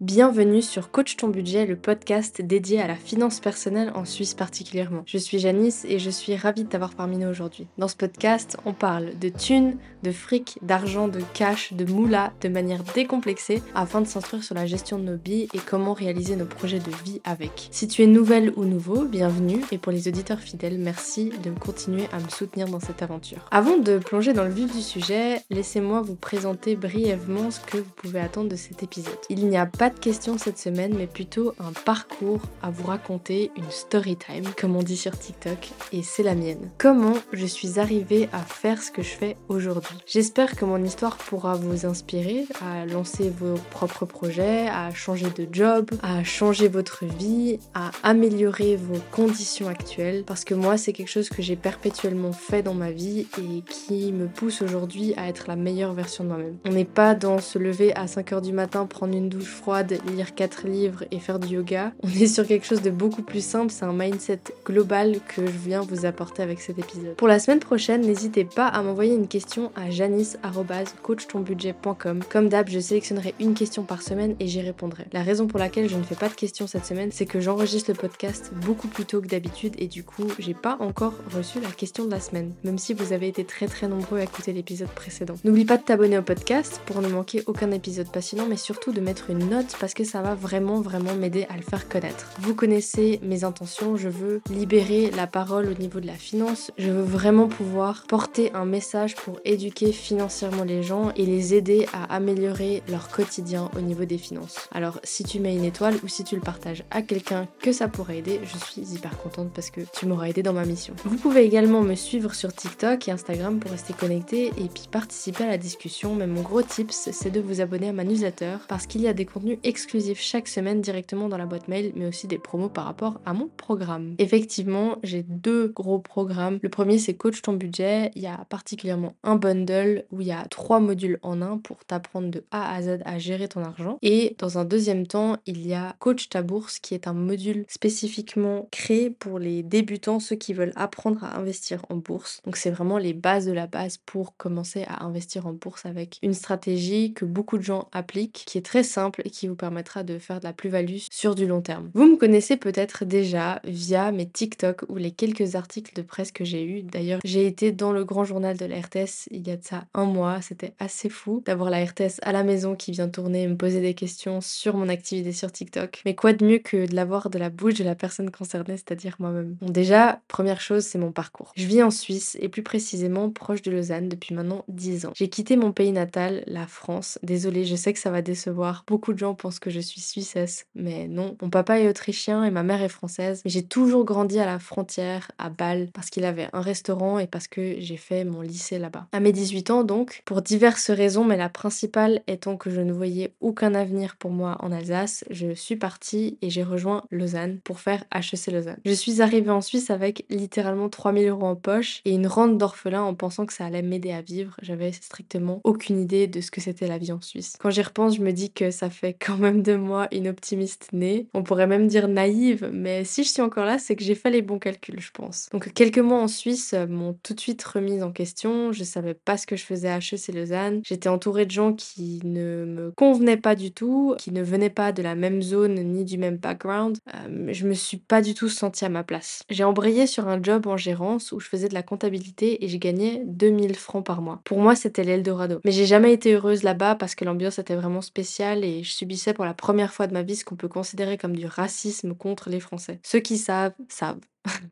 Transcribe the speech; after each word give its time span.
Bienvenue 0.00 0.62
sur 0.62 0.90
Coach 0.90 1.16
ton 1.16 1.28
budget, 1.28 1.66
le 1.66 1.76
podcast 1.76 2.40
dédié 2.40 2.80
à 2.80 2.86
la 2.86 2.94
finance 2.94 3.38
personnelle 3.38 3.92
en 3.94 4.06
Suisse 4.06 4.32
particulièrement. 4.32 5.02
Je 5.04 5.18
suis 5.18 5.38
Janice 5.38 5.84
et 5.86 5.98
je 5.98 6.08
suis 6.08 6.34
ravie 6.36 6.64
de 6.64 6.70
t'avoir 6.70 6.94
parmi 6.94 7.18
nous 7.18 7.28
aujourd'hui. 7.28 7.66
Dans 7.76 7.86
ce 7.86 7.96
podcast, 7.96 8.56
on 8.64 8.72
parle 8.72 9.18
de 9.18 9.28
thunes, 9.28 9.76
de 10.02 10.10
fric, 10.10 10.56
d'argent, 10.62 11.06
de 11.06 11.20
cash, 11.34 11.74
de 11.74 11.84
moula 11.84 12.32
de 12.40 12.48
manière 12.48 12.82
décomplexée 12.94 13.62
afin 13.74 14.00
de 14.00 14.06
s'instruire 14.06 14.42
sur 14.42 14.54
la 14.54 14.64
gestion 14.64 14.98
de 14.98 15.04
nos 15.04 15.18
billes 15.18 15.48
et 15.52 15.58
comment 15.58 15.92
réaliser 15.92 16.34
nos 16.34 16.46
projets 16.46 16.78
de 16.78 16.90
vie 17.04 17.20
avec. 17.24 17.68
Si 17.70 17.86
tu 17.86 18.02
es 18.02 18.06
nouvelle 18.06 18.54
ou 18.56 18.64
nouveau, 18.64 19.04
bienvenue 19.04 19.60
et 19.70 19.76
pour 19.76 19.92
les 19.92 20.08
auditeurs 20.08 20.40
fidèles, 20.40 20.78
merci 20.78 21.30
de 21.44 21.50
continuer 21.50 22.04
à 22.10 22.20
me 22.20 22.28
soutenir 22.30 22.68
dans 22.68 22.80
cette 22.80 23.02
aventure. 23.02 23.44
Avant 23.50 23.76
de 23.76 23.98
plonger 23.98 24.32
dans 24.32 24.44
le 24.44 24.50
vif 24.50 24.74
du 24.74 24.80
sujet, 24.80 25.42
laissez-moi 25.50 26.00
vous 26.00 26.16
présenter 26.16 26.74
brièvement 26.74 27.50
ce 27.50 27.60
que 27.60 27.76
vous 27.76 27.92
pouvez 27.96 28.20
attendre 28.20 28.48
de 28.48 28.56
cet 28.56 28.82
épisode. 28.82 29.18
Il 29.28 29.46
n'y 29.46 29.58
a 29.58 29.66
pas 29.66 29.89
de 29.92 29.98
questions 29.98 30.38
cette 30.38 30.58
semaine, 30.58 30.94
mais 30.96 31.06
plutôt 31.06 31.54
un 31.58 31.72
parcours 31.84 32.42
à 32.62 32.70
vous 32.70 32.86
raconter, 32.86 33.50
une 33.56 33.70
story 33.70 34.16
time, 34.16 34.44
comme 34.56 34.76
on 34.76 34.82
dit 34.82 34.96
sur 34.96 35.18
TikTok, 35.18 35.70
et 35.92 36.02
c'est 36.02 36.22
la 36.22 36.34
mienne. 36.34 36.70
Comment 36.78 37.14
je 37.32 37.46
suis 37.46 37.78
arrivée 37.78 38.28
à 38.32 38.38
faire 38.38 38.82
ce 38.82 38.90
que 38.90 39.02
je 39.02 39.10
fais 39.10 39.36
aujourd'hui? 39.48 39.96
J'espère 40.06 40.56
que 40.56 40.64
mon 40.64 40.82
histoire 40.82 41.16
pourra 41.16 41.54
vous 41.54 41.86
inspirer 41.86 42.46
à 42.60 42.86
lancer 42.86 43.30
vos 43.30 43.54
propres 43.70 44.06
projets, 44.06 44.68
à 44.68 44.92
changer 44.92 45.28
de 45.36 45.46
job, 45.50 45.90
à 46.02 46.24
changer 46.24 46.68
votre 46.68 47.04
vie, 47.04 47.58
à 47.74 47.90
améliorer 48.02 48.76
vos 48.76 49.00
conditions 49.10 49.68
actuelles, 49.68 50.24
parce 50.26 50.44
que 50.44 50.54
moi 50.54 50.76
c'est 50.76 50.92
quelque 50.92 51.08
chose 51.08 51.28
que 51.28 51.42
j'ai 51.42 51.56
perpétuellement 51.56 52.32
fait 52.32 52.62
dans 52.62 52.74
ma 52.74 52.90
vie 52.90 53.26
et 53.38 53.62
qui 53.62 54.12
me 54.12 54.26
pousse 54.26 54.62
aujourd'hui 54.62 55.14
à 55.16 55.28
être 55.28 55.46
la 55.48 55.56
meilleure 55.56 55.94
version 55.94 56.24
de 56.24 56.28
moi-même. 56.28 56.56
On 56.64 56.70
n'est 56.70 56.84
pas 56.84 57.14
dans 57.14 57.38
se 57.38 57.58
lever 57.58 57.94
à 57.94 58.06
5h 58.06 58.40
du 58.40 58.52
matin, 58.52 58.86
prendre 58.86 59.14
une 59.14 59.28
douche 59.28 59.44
froide, 59.44 59.79
lire 59.82 60.34
4 60.34 60.66
livres 60.66 61.04
et 61.10 61.18
faire 61.18 61.38
du 61.38 61.54
yoga. 61.54 61.92
On 62.02 62.08
est 62.08 62.26
sur 62.26 62.46
quelque 62.46 62.66
chose 62.66 62.82
de 62.82 62.90
beaucoup 62.90 63.22
plus 63.22 63.42
simple, 63.44 63.72
c'est 63.72 63.84
un 63.84 63.92
mindset 63.92 64.40
global 64.64 65.20
que 65.28 65.46
je 65.46 65.50
viens 65.50 65.80
vous 65.80 66.06
apporter 66.06 66.42
avec 66.42 66.60
cet 66.60 66.78
épisode. 66.78 67.16
Pour 67.16 67.28
la 67.28 67.38
semaine 67.38 67.60
prochaine, 67.60 68.00
n'hésitez 68.02 68.44
pas 68.44 68.66
à 68.66 68.82
m'envoyer 68.82 69.14
une 69.14 69.28
question 69.28 69.70
à 69.76 69.90
janice.coachtonbudget.com. 69.90 72.20
Comme 72.30 72.48
d'hab, 72.48 72.68
je 72.68 72.80
sélectionnerai 72.80 73.34
une 73.40 73.54
question 73.54 73.84
par 73.84 74.02
semaine 74.02 74.36
et 74.40 74.46
j'y 74.46 74.60
répondrai. 74.60 75.06
La 75.12 75.22
raison 75.22 75.46
pour 75.46 75.58
laquelle 75.58 75.88
je 75.88 75.96
ne 75.96 76.02
fais 76.02 76.14
pas 76.14 76.28
de 76.28 76.34
questions 76.34 76.66
cette 76.66 76.86
semaine, 76.86 77.10
c'est 77.12 77.26
que 77.26 77.40
j'enregistre 77.40 77.90
le 77.90 77.96
podcast 77.96 78.52
beaucoup 78.64 78.88
plus 78.88 79.04
tôt 79.04 79.20
que 79.20 79.26
d'habitude 79.26 79.74
et 79.78 79.86
du 79.86 80.04
coup, 80.04 80.26
j'ai 80.38 80.54
pas 80.54 80.76
encore 80.80 81.14
reçu 81.34 81.60
la 81.60 81.70
question 81.70 82.04
de 82.04 82.10
la 82.10 82.20
semaine, 82.20 82.52
même 82.64 82.78
si 82.78 82.94
vous 82.94 83.12
avez 83.12 83.28
été 83.28 83.44
très 83.44 83.66
très 83.66 83.88
nombreux 83.88 84.18
à 84.18 84.24
écouter 84.24 84.52
l'épisode 84.52 84.88
précédent. 84.88 85.34
N'oublie 85.44 85.64
pas 85.64 85.76
de 85.76 85.82
t'abonner 85.82 86.18
au 86.18 86.22
podcast 86.22 86.80
pour 86.86 87.00
ne 87.00 87.08
manquer 87.08 87.42
aucun 87.46 87.70
épisode 87.70 88.10
passionnant, 88.10 88.46
mais 88.48 88.56
surtout 88.56 88.92
de 88.92 89.00
mettre 89.00 89.30
une 89.30 89.50
note 89.50 89.69
parce 89.78 89.94
que 89.94 90.04
ça 90.04 90.22
va 90.22 90.34
vraiment 90.34 90.80
vraiment 90.80 91.14
m'aider 91.14 91.46
à 91.48 91.56
le 91.56 91.62
faire 91.62 91.88
connaître. 91.88 92.30
Vous 92.40 92.54
connaissez 92.54 93.20
mes 93.22 93.44
intentions, 93.44 93.96
je 93.96 94.08
veux 94.08 94.40
libérer 94.50 95.10
la 95.10 95.26
parole 95.26 95.68
au 95.68 95.74
niveau 95.74 96.00
de 96.00 96.06
la 96.06 96.14
finance, 96.14 96.70
je 96.78 96.90
veux 96.90 97.02
vraiment 97.02 97.48
pouvoir 97.48 98.04
porter 98.08 98.52
un 98.54 98.64
message 98.64 99.14
pour 99.16 99.40
éduquer 99.44 99.92
financièrement 99.92 100.64
les 100.64 100.82
gens 100.82 101.12
et 101.16 101.26
les 101.26 101.54
aider 101.54 101.86
à 101.92 102.14
améliorer 102.14 102.82
leur 102.88 103.08
quotidien 103.08 103.70
au 103.76 103.80
niveau 103.80 104.04
des 104.04 104.18
finances. 104.18 104.68
Alors 104.72 105.00
si 105.04 105.24
tu 105.24 105.40
mets 105.40 105.54
une 105.54 105.64
étoile 105.64 105.94
ou 106.02 106.08
si 106.08 106.24
tu 106.24 106.34
le 106.34 106.40
partages 106.40 106.84
à 106.90 107.02
quelqu'un 107.02 107.46
que 107.60 107.72
ça 107.72 107.88
pourrait 107.88 108.18
aider, 108.18 108.40
je 108.44 108.58
suis 108.64 108.94
hyper 108.94 109.16
contente 109.18 109.50
parce 109.54 109.70
que 109.70 109.80
tu 109.92 110.06
m'auras 110.06 110.28
aidé 110.28 110.42
dans 110.42 110.52
ma 110.52 110.64
mission. 110.64 110.94
Vous 111.04 111.16
pouvez 111.16 111.44
également 111.44 111.82
me 111.82 111.94
suivre 111.94 112.34
sur 112.34 112.52
TikTok 112.52 113.08
et 113.08 113.12
Instagram 113.12 113.58
pour 113.58 113.70
rester 113.70 113.92
connecté 113.92 114.48
et 114.58 114.68
puis 114.72 114.88
participer 114.90 115.44
à 115.44 115.48
la 115.48 115.58
discussion, 115.58 116.14
mais 116.14 116.26
mon 116.26 116.42
gros 116.42 116.62
tips 116.62 117.10
c'est 117.12 117.30
de 117.30 117.40
vous 117.40 117.60
abonner 117.60 117.88
à 117.88 117.92
ma 117.92 118.04
newsletter 118.04 118.56
parce 118.68 118.86
qu'il 118.86 119.02
y 119.02 119.08
a 119.08 119.12
des 119.12 119.26
contenus 119.26 119.58
exclusif 119.62 120.20
chaque 120.20 120.48
semaine 120.48 120.80
directement 120.80 121.28
dans 121.28 121.38
la 121.38 121.46
boîte 121.46 121.68
mail, 121.68 121.92
mais 121.94 122.06
aussi 122.06 122.26
des 122.26 122.38
promos 122.38 122.68
par 122.68 122.84
rapport 122.84 123.20
à 123.24 123.32
mon 123.32 123.48
programme. 123.48 124.14
Effectivement, 124.18 124.96
j'ai 125.02 125.22
deux 125.22 125.68
gros 125.68 125.98
programmes. 125.98 126.58
Le 126.62 126.68
premier, 126.68 126.98
c'est 126.98 127.14
Coach 127.14 127.42
ton 127.42 127.52
budget. 127.52 128.10
Il 128.14 128.22
y 128.22 128.26
a 128.26 128.44
particulièrement 128.48 129.14
un 129.22 129.36
bundle 129.36 130.04
où 130.10 130.20
il 130.20 130.26
y 130.26 130.32
a 130.32 130.44
trois 130.50 130.80
modules 130.80 131.18
en 131.22 131.42
un 131.42 131.58
pour 131.58 131.84
t'apprendre 131.84 132.30
de 132.30 132.44
A 132.50 132.74
à 132.74 132.82
Z 132.82 132.98
à 133.04 133.18
gérer 133.18 133.48
ton 133.48 133.62
argent. 133.62 133.98
Et 134.02 134.36
dans 134.38 134.58
un 134.58 134.64
deuxième 134.64 135.06
temps, 135.06 135.36
il 135.46 135.66
y 135.66 135.74
a 135.74 135.96
Coach 135.98 136.28
ta 136.28 136.42
bourse 136.42 136.78
qui 136.78 136.94
est 136.94 137.06
un 137.06 137.12
module 137.12 137.64
spécifiquement 137.68 138.68
créé 138.70 139.10
pour 139.10 139.38
les 139.38 139.62
débutants, 139.62 140.20
ceux 140.20 140.36
qui 140.36 140.54
veulent 140.54 140.72
apprendre 140.76 141.24
à 141.24 141.36
investir 141.38 141.84
en 141.88 141.96
bourse. 141.96 142.40
Donc 142.44 142.56
c'est 142.56 142.70
vraiment 142.70 142.98
les 142.98 143.12
bases 143.12 143.46
de 143.46 143.52
la 143.52 143.66
base 143.66 143.98
pour 143.98 144.36
commencer 144.36 144.84
à 144.88 145.04
investir 145.04 145.46
en 145.46 145.52
bourse 145.52 145.86
avec 145.86 146.18
une 146.22 146.34
stratégie 146.34 147.12
que 147.12 147.24
beaucoup 147.24 147.58
de 147.58 147.62
gens 147.62 147.88
appliquent, 147.92 148.44
qui 148.46 148.58
est 148.58 148.64
très 148.64 148.82
simple 148.82 149.22
et 149.24 149.30
qui 149.30 149.48
vous 149.50 149.56
permettra 149.56 150.02
de 150.02 150.18
faire 150.18 150.40
de 150.40 150.44
la 150.44 150.52
plus-value 150.52 150.98
sur 151.10 151.34
du 151.34 151.46
long 151.46 151.60
terme. 151.60 151.90
Vous 151.94 152.06
me 152.06 152.16
connaissez 152.16 152.56
peut-être 152.56 153.04
déjà 153.04 153.60
via 153.64 154.12
mes 154.12 154.28
TikTok 154.28 154.84
ou 154.88 154.96
les 154.96 155.10
quelques 155.10 155.54
articles 155.54 155.94
de 155.94 156.02
presse 156.02 156.32
que 156.32 156.44
j'ai 156.44 156.64
eus. 156.64 156.82
D'ailleurs, 156.82 157.20
j'ai 157.24 157.46
été 157.46 157.72
dans 157.72 157.92
le 157.92 158.04
grand 158.04 158.24
journal 158.24 158.56
de 158.56 158.64
la 158.64 158.80
RTS 158.80 159.28
il 159.30 159.46
y 159.46 159.50
a 159.50 159.56
de 159.56 159.64
ça 159.64 159.84
un 159.94 160.04
mois. 160.04 160.40
C'était 160.40 160.74
assez 160.78 161.08
fou 161.08 161.42
d'avoir 161.44 161.70
la 161.70 161.84
RTS 161.84 162.20
à 162.22 162.32
la 162.32 162.44
maison 162.44 162.74
qui 162.74 162.92
vient 162.92 163.08
tourner 163.08 163.42
et 163.42 163.48
me 163.48 163.56
poser 163.56 163.80
des 163.80 163.94
questions 163.94 164.40
sur 164.40 164.76
mon 164.76 164.88
activité 164.88 165.32
sur 165.32 165.50
TikTok. 165.52 166.02
Mais 166.04 166.14
quoi 166.14 166.32
de 166.32 166.44
mieux 166.44 166.58
que 166.58 166.86
de 166.86 166.94
l'avoir 166.94 167.30
de 167.30 167.38
la 167.38 167.50
bouche 167.50 167.74
de 167.74 167.84
la 167.84 167.94
personne 167.94 168.30
concernée, 168.30 168.76
c'est-à-dire 168.76 169.16
moi-même? 169.18 169.56
Bon, 169.60 169.70
déjà, 169.70 170.20
première 170.28 170.60
chose, 170.60 170.84
c'est 170.84 170.98
mon 170.98 171.12
parcours. 171.12 171.52
Je 171.56 171.66
vis 171.66 171.82
en 171.82 171.90
Suisse 171.90 172.36
et 172.40 172.48
plus 172.48 172.62
précisément 172.62 173.30
proche 173.30 173.62
de 173.62 173.70
Lausanne 173.70 174.08
depuis 174.08 174.34
maintenant 174.34 174.64
10 174.68 175.06
ans. 175.06 175.12
J'ai 175.14 175.28
quitté 175.28 175.56
mon 175.56 175.72
pays 175.72 175.92
natal, 175.92 176.44
la 176.46 176.66
France. 176.66 177.18
Désolée, 177.22 177.64
je 177.64 177.76
sais 177.76 177.92
que 177.92 177.98
ça 177.98 178.10
va 178.10 178.22
décevoir. 178.22 178.84
Beaucoup 178.86 179.12
de 179.12 179.18
gens 179.18 179.34
pensent 179.40 179.58
que 179.58 179.70
je 179.70 179.80
suis 179.80 180.00
suissesse, 180.00 180.66
mais 180.74 181.08
non. 181.08 181.36
Mon 181.40 181.48
papa 181.48 181.80
est 181.80 181.88
autrichien 181.88 182.44
et 182.44 182.50
ma 182.50 182.62
mère 182.62 182.82
est 182.82 182.90
française. 182.90 183.40
J'ai 183.46 183.62
toujours 183.62 184.04
grandi 184.04 184.38
à 184.38 184.44
la 184.44 184.58
frontière, 184.58 185.30
à 185.38 185.48
Bâle, 185.48 185.88
parce 185.94 186.10
qu'il 186.10 186.24
avait 186.24 186.48
un 186.52 186.60
restaurant 186.60 187.18
et 187.18 187.26
parce 187.26 187.48
que 187.48 187.76
j'ai 187.78 187.96
fait 187.96 188.24
mon 188.24 188.42
lycée 188.42 188.78
là-bas. 188.78 189.06
À 189.12 189.20
mes 189.20 189.32
18 189.32 189.70
ans 189.70 189.84
donc, 189.84 190.22
pour 190.26 190.42
diverses 190.42 190.90
raisons, 190.90 191.24
mais 191.24 191.38
la 191.38 191.48
principale 191.48 192.20
étant 192.26 192.56
que 192.56 192.70
je 192.70 192.82
ne 192.82 192.92
voyais 192.92 193.32
aucun 193.40 193.74
avenir 193.74 194.16
pour 194.16 194.30
moi 194.30 194.58
en 194.60 194.72
Alsace, 194.72 195.24
je 195.30 195.54
suis 195.54 195.76
partie 195.76 196.36
et 196.42 196.50
j'ai 196.50 196.62
rejoint 196.62 197.04
Lausanne 197.10 197.60
pour 197.64 197.80
faire 197.80 198.04
HEC 198.14 198.52
Lausanne. 198.52 198.78
Je 198.84 198.92
suis 198.92 199.22
arrivée 199.22 199.50
en 199.50 199.62
Suisse 199.62 199.90
avec 199.90 200.26
littéralement 200.28 200.90
3000 200.90 201.28
euros 201.28 201.46
en 201.46 201.56
poche 201.56 202.02
et 202.04 202.12
une 202.12 202.26
rente 202.26 202.58
d'orphelin 202.58 203.02
en 203.02 203.14
pensant 203.14 203.46
que 203.46 203.54
ça 203.54 203.64
allait 203.64 203.82
m'aider 203.82 204.12
à 204.12 204.20
vivre. 204.20 204.54
J'avais 204.60 204.92
strictement 204.92 205.60
aucune 205.64 205.98
idée 205.98 206.26
de 206.26 206.42
ce 206.42 206.50
que 206.50 206.60
c'était 206.60 206.88
la 206.88 206.98
vie 206.98 207.12
en 207.12 207.22
Suisse. 207.22 207.56
Quand 207.58 207.70
j'y 207.70 207.82
repense, 207.82 208.16
je 208.16 208.22
me 208.22 208.32
dis 208.32 208.50
que 208.50 208.70
ça 208.70 208.90
fait 208.90 209.14
quand 209.14 209.29
même 209.38 209.62
de 209.62 209.76
moi 209.76 210.08
une 210.12 210.28
optimiste 210.28 210.88
née. 210.92 211.26
On 211.34 211.42
pourrait 211.42 211.66
même 211.66 211.86
dire 211.86 212.08
naïve, 212.08 212.70
mais 212.72 213.04
si 213.04 213.24
je 213.24 213.28
suis 213.28 213.42
encore 213.42 213.64
là, 213.64 213.78
c'est 213.78 213.96
que 213.96 214.04
j'ai 214.04 214.14
fait 214.14 214.30
les 214.30 214.42
bons 214.42 214.58
calculs, 214.58 215.00
je 215.00 215.10
pense. 215.10 215.48
Donc 215.52 215.72
quelques 215.72 215.98
mois 215.98 216.20
en 216.20 216.28
Suisse 216.28 216.74
m'ont 216.88 217.16
tout 217.22 217.34
de 217.34 217.40
suite 217.40 217.62
remise 217.62 218.02
en 218.02 218.12
question. 218.12 218.72
Je 218.72 218.84
savais 218.84 219.14
pas 219.14 219.36
ce 219.36 219.46
que 219.46 219.56
je 219.56 219.64
faisais 219.64 219.88
à 219.88 219.98
HEC 219.98 220.34
Lausanne. 220.34 220.80
J'étais 220.84 221.08
entourée 221.08 221.46
de 221.46 221.50
gens 221.50 221.72
qui 221.72 222.20
ne 222.24 222.64
me 222.64 222.90
convenaient 222.92 223.36
pas 223.36 223.54
du 223.54 223.72
tout, 223.72 224.14
qui 224.18 224.32
ne 224.32 224.42
venaient 224.42 224.70
pas 224.70 224.92
de 224.92 225.02
la 225.02 225.14
même 225.14 225.42
zone 225.42 225.74
ni 225.74 226.04
du 226.04 226.18
même 226.18 226.36
background. 226.36 226.98
Euh, 227.14 227.52
je 227.52 227.66
me 227.66 227.74
suis 227.74 227.96
pas 227.98 228.22
du 228.22 228.34
tout 228.34 228.48
sentie 228.48 228.84
à 228.84 228.88
ma 228.88 229.04
place. 229.04 229.42
J'ai 229.50 229.64
embrayé 229.64 230.06
sur 230.06 230.28
un 230.28 230.42
job 230.42 230.66
en 230.66 230.76
gérance 230.76 231.32
où 231.32 231.40
je 231.40 231.48
faisais 231.48 231.68
de 231.68 231.74
la 231.74 231.82
comptabilité 231.82 232.64
et 232.64 232.68
j'ai 232.68 232.78
gagné 232.78 233.22
2000 233.26 233.76
francs 233.76 234.04
par 234.04 234.22
mois. 234.22 234.40
Pour 234.44 234.58
moi, 234.60 234.74
c'était 234.74 235.04
l'Eldorado. 235.04 235.60
Mais 235.64 235.72
j'ai 235.72 235.86
jamais 235.86 236.12
été 236.12 236.34
heureuse 236.34 236.62
là-bas 236.62 236.94
parce 236.94 237.14
que 237.14 237.24
l'ambiance 237.24 237.58
était 237.58 237.74
vraiment 237.74 238.00
spéciale 238.00 238.64
et 238.64 238.82
je 238.82 238.92
subissais 238.92 239.19
pour 239.34 239.44
la 239.44 239.54
première 239.54 239.92
fois 239.92 240.06
de 240.06 240.12
ma 240.12 240.22
vie 240.22 240.36
ce 240.36 240.44
qu'on 240.44 240.56
peut 240.56 240.68
considérer 240.68 241.18
comme 241.18 241.36
du 241.36 241.46
racisme 241.46 242.14
contre 242.14 242.50
les 242.50 242.60
Français. 242.60 243.00
Ceux 243.04 243.20
qui 243.20 243.38
savent, 243.38 243.74
savent. 243.88 244.20